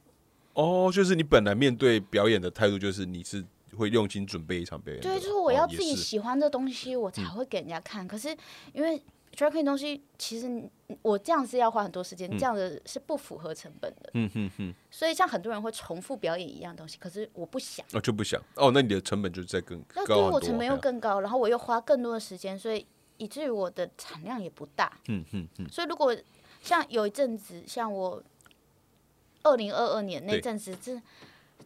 [0.53, 3.45] 哦，就是你本来面对表演的态度，就是你是
[3.76, 5.03] 会用心准备一场表演。
[5.03, 8.07] 对，就是我要自己喜欢的东西，我才会给人家看。
[8.07, 8.28] 可是
[8.72, 9.03] 因为
[9.35, 10.70] d r a g 东西，其实
[11.03, 14.11] 我这样是要花很多时间，这样的是不符合成本的。
[14.14, 14.74] 嗯哼哼。
[14.91, 17.85] 所以像很多人会重复表演一样东西，可是我不想。
[17.93, 18.41] 哦，就不想。
[18.57, 19.87] 哦，那你的成本就在更高。
[19.97, 24.99] 那对我成本又更高，然后我又花更多的时间，所以以至于我的产量也不大。
[25.09, 25.68] 嗯哼哼。
[25.68, 26.16] 所以如果
[26.62, 28.22] 像有一阵子，像我。
[29.47, 30.99] 二零二二年那阵子，这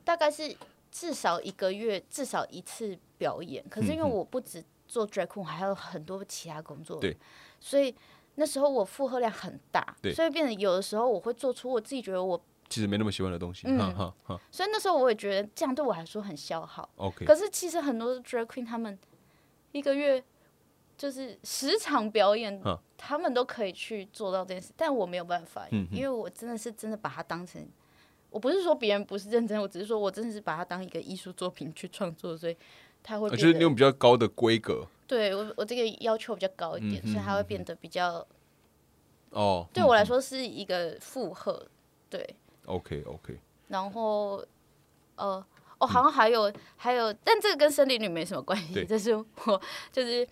[0.03, 0.53] 大概是
[0.91, 3.65] 至少一个月至少一次表演。
[3.71, 7.17] 可是因为我不止做 drag queen，还有很多其他工作，对，
[7.61, 7.95] 所以
[8.37, 13.67] 那时候我负荷量很大，所以变得有的时候我会做出我自己觉得我其实没那么喜欢的东西。
[13.69, 14.13] 嗯
[14.51, 16.89] 所以那时候我也觉得这样对我来说很消耗。
[16.97, 18.99] OK，可是其实很多 drag queen 他们
[19.73, 20.23] 一个月。
[20.99, 22.61] 就是十场表演，
[22.97, 27.65] 他们都可以去做到这件事，但我没有办法，因为我真的是真的把它当成，
[28.31, 32.57] 我不是说别人不是认真，我只是说我真的是把它当一个艺术作品去创作，所以
[33.01, 38.25] 他会就是用比较高的规格，对我我这个要求比较高一点，所以它会变得比较，
[39.31, 41.67] 哦，对我来说是一个负荷，
[42.09, 42.37] 对
[42.67, 44.45] ，OK OK，然后
[45.17, 45.45] 呃，
[45.79, 50.25] 哦，好像还有还有，但这个跟森林女没什么关系， 这是我就是。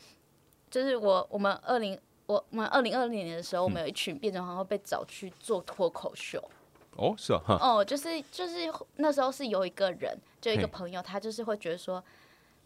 [0.68, 6.42] 就是我，我们二零我我们二零二零年的时候，我们有一群变装皇后被找去做脱口秀。
[6.96, 12.02] 哦，是啊，哦，就是就是那时候是有一个人，就一个朋友，他就是会觉得说，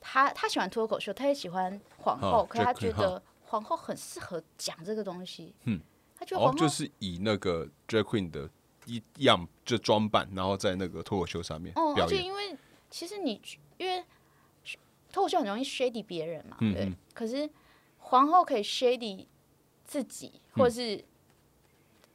[0.00, 5.54] 他他喜欢脱口秀，他也喜欢皇后，可他觉得皇后很适合讲这个东西。
[5.64, 5.80] 嗯，
[6.16, 8.48] 他觉得皇后就是以那个 drag queen 的
[8.86, 12.56] 一样就装扮，然后在那个脱口秀上面哦，而且因为
[12.90, 13.40] 其实你
[13.78, 14.04] 因为
[15.12, 17.48] 脱口秀很容易 shady 别人嘛，对，可是。
[18.02, 19.24] 皇后可以 shady
[19.84, 21.04] 自己，或者是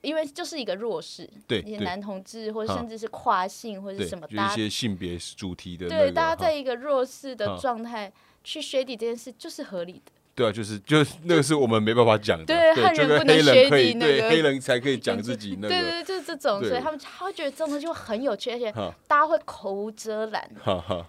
[0.06, 8.12] 因为就是一个弱势，对一些男同志，或者甚至是跨性或者什么，一些性别主题的，对，大家在一个弱势的状态
[8.43, 10.12] 去 shady 这件事就是合理的。
[10.36, 18.70] 对啊，就是就是那个是我们没办法讲的，对汉人不能学底对黑人才可以讲自己 那个，对对，就是这种，所以他们他会觉得这种东西会很有趣，而且
[19.08, 20.51] 大家会口无遮拦，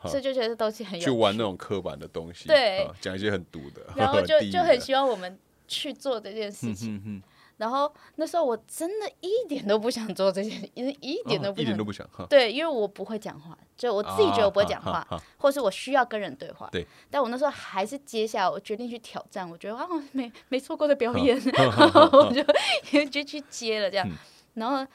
[0.05, 5.37] 所以就觉得这东西很有趣，去玩那种刻板的东西，对，讲一些很毒的，然后就就很希望我们
[5.67, 7.21] 去做这件事情。
[7.57, 12.07] 然后那时候我真的一点都不想做这件事，因为一点都不一点都不想。
[12.29, 15.07] 对，因为我不会讲话，就我自己觉得我不会讲话，
[15.39, 16.69] 或是我需要跟人对话。
[16.71, 16.87] 对。
[17.11, 19.49] 但我那时候还是接下来，我决定去挑战。
[19.49, 24.07] 我觉得啊，没没错过的表演， 然后我就就去接了这样。
[24.53, 24.87] 然后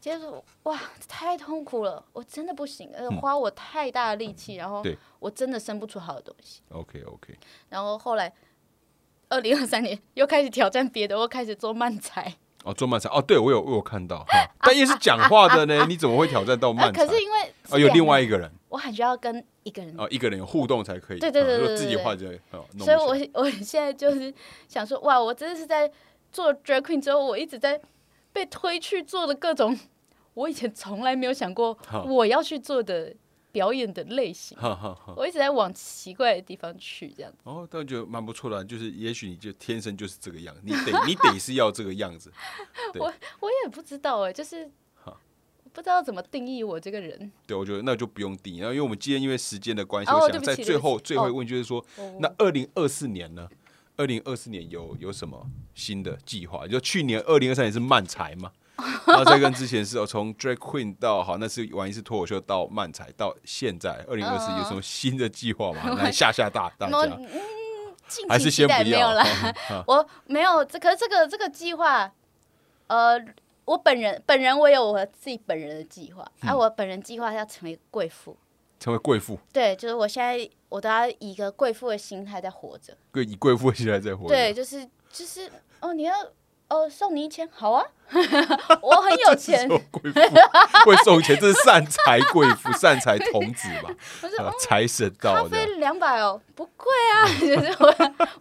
[0.00, 4.80] 接着哇，太痛苦了，我真的不行，呃，花我太大的力气，然后
[5.18, 6.62] 我真的生不出好的东西。
[6.70, 7.36] OK OK。
[7.68, 8.32] 然后后来。
[9.28, 12.34] 二零二三年又开始挑战别的，我开始做漫才。
[12.64, 14.26] 哦，做漫才哦，对我有我有看到，
[14.60, 17.06] 但也是讲话的呢，你怎么会挑战到漫才？
[17.06, 21.18] 可是因为哦，有另外一个人，我很需要跟一个人哦，一个人有互动才可以。
[21.20, 22.64] 对对对对，自己画就哦。
[22.78, 24.34] 所以我我现在就是
[24.66, 25.88] 想说，哇，我真的是在
[26.32, 27.80] 做 drag queen 之后，我一直在
[28.32, 29.78] 被推去做的各种
[30.34, 33.14] 我以前从来没有想过我要去做的。
[33.56, 34.54] 表演的类型，
[35.16, 37.38] 我一直在往奇怪的地方去，这样子。
[37.44, 42.30] 哦，但我觉得蛮不错的，就是也许你就天生就是这个样，你得你得是要这个样子。
[43.00, 43.06] 我
[43.40, 44.70] 我也不知道哎，就是
[45.72, 47.32] 不知道怎么定义我这个人。
[47.46, 51.82] 对，我觉得那就不用定义，然后因为我们今天因为时间的关系，我想在最后最后一问就是说，
[52.20, 53.48] 那二零二四年呢？
[53.96, 56.68] 二零二四年有有什么新的计划？
[56.68, 58.52] 就去年二零二三年是漫才吗？
[59.06, 65.94] 然后再跟之前是哦，从 Drag Queen 到好，那是玩一次脱口秀到漫才，到现在二零二四有什么新的计划吗？
[65.96, 67.18] 来吓吓大大家，
[68.28, 69.12] 还是先不要。
[69.12, 69.24] 了。
[69.88, 72.12] 我没有，这可是这个这个计划，
[72.88, 73.18] 呃，
[73.64, 78.36] 我本人本人我有我自己本人的计划，啊，我本人计划要成为贵妇，
[78.78, 85.50] 成为贵妇，对，就是我现在我都要以一个贵妇的心态在活着，对，以贵妇的心态在活着，对，就是就是
[85.80, 86.12] 哦，你要。
[86.68, 87.84] 哦，送你一千，好啊，
[88.82, 89.78] 我很有钱，贵
[90.12, 90.20] 妇
[90.84, 93.90] 会送钱，这是善财贵妇，善财童子吧？
[94.58, 97.86] 财神到咖啡两百哦，不贵啊， 就是我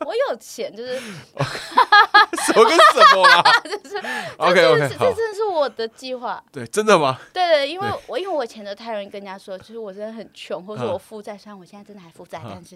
[0.07, 3.43] 我有钱，就是什么跟什么啦？
[3.63, 3.97] 就是
[4.37, 7.19] OK OK，这真的是我的计划，对，真的吗？
[7.31, 12.75] 对对，因为我因为我以前的太容易跟人家说，就是我真的很穷，或者我负债，虽然我现在真的还负债，但是。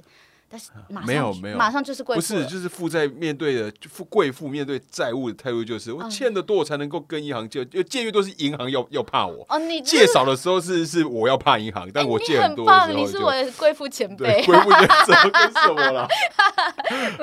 [0.50, 0.72] 但是
[1.06, 9.46] 没有没有，马上就是贵妇，不是就是负债面对的富贵妇面对债务的态度就是我欠的多我才能够跟银行借，就借越多是银行要要怕我。
[9.48, 16.08] 哦，你借少的时候是是我要怕银行，但我借很多的时候你是我的贵妇前辈，贵妇前辈跟什么 了？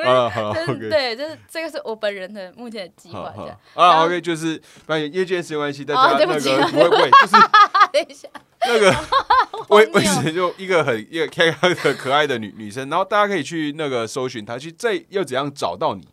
[0.05, 3.59] 啊好，OK，对，就是这个是我本人的目前的计划，这样。
[3.74, 6.35] 啊 OK，就是反正因为这件事关系，大家那个
[6.68, 8.28] 不会不会，就是等一下。
[8.61, 8.94] 那个
[9.68, 16.09] 为为什么就一个很一个开开的可爱的女女生，然后大家可以去那个搜寻她，去在要怎样找到你？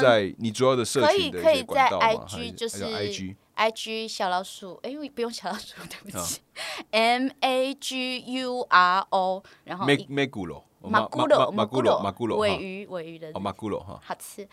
[0.00, 6.40] 在你主要的社群的可以可以在 IG 就是 IG IG 小老鼠，哎，不用小老鼠，对不起，
[6.90, 14.48] M A G U R O，然后马马古罗马古罗马古罗马古罗尾鱼尾鱼的哦马古罗哈，好吃，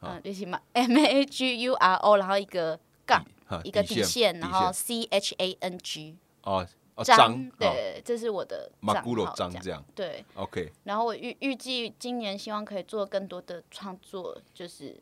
[0.00, 2.78] 嗯，就是马 M A G U R O，然后一个
[3.08, 3.24] 杠
[3.64, 6.18] 一个底线，然后 C H A N G。
[6.42, 6.66] 哦，
[7.04, 10.72] 张对，这是我的马古罗张，这样对，OK。
[10.84, 15.00] 然后我预预计今年希望可以做更多的创作，就是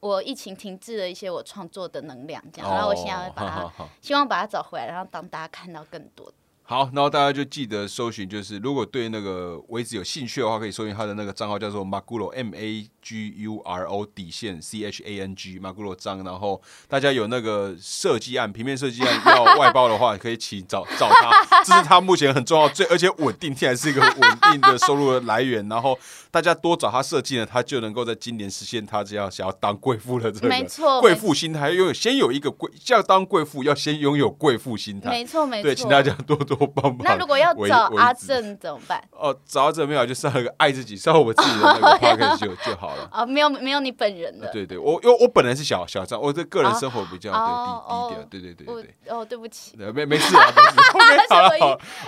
[0.00, 2.70] 我疫情停滞了一些我创作的能量，这样。
[2.70, 6.32] 然后我现在会把它，希望把它找回来，然后当大家看到更多。
[6.62, 16.18] 好，然后大家就记得搜寻，就是如果对那个位置有兴趣的话，可以搜寻他的那个账号，叫做 Magulo M A G U R O 底线 C H A N G Magulo 张。
[16.22, 21.30] 然后大家有那个设计案、平面设计案要外包的话，可以请找找他，
[21.64, 25.66] 这是他目前很重要、最而且稳定，现在是一个稳定的收入的来源。
[25.68, 25.98] 然后
[26.30, 35.62] 大家多找他设计呢，他就能够在今年实现他这样想要当贵妇的这个贵妇心态，拥有先有一个贵，要当贵妇要先拥有贵妇心态，没错没错。
[35.62, 36.98] 对，请大家多多帮忙。
[37.04, 39.02] 那如果要找阿正怎么办？
[39.12, 42.97] 哦，找阿正没有，就上一个爱自己，上我自己的那个 p o c a s t 就就好了。
[43.10, 44.48] 啊，没有没有你本人的。
[44.52, 48.94] 对对，我因为我本人是小小张，我的个人生活比较对低低调，对对对对。
[49.08, 49.76] 哦，对不起。
[49.76, 50.52] 没没事啊，
[51.30, 51.48] 好了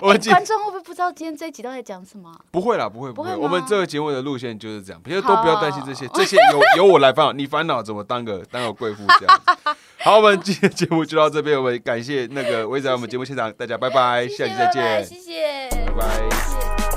[0.01, 0.19] 好了。
[0.19, 2.33] 观众会不会不知道今天这一集都在讲什么？
[2.51, 3.35] 不会啦，不会不会。
[3.35, 9.41] 我们这个节目的路线就是这样，其实都不要担心这些，这些由由我来烦恼，你烦恼怎么当个当个贵妇这样。
[9.99, 16.90] 好，我们今天节目就到这边，我们感谢那个威仔，我们节目现场，大家拜拜，下期再见，谢谢，拜拜。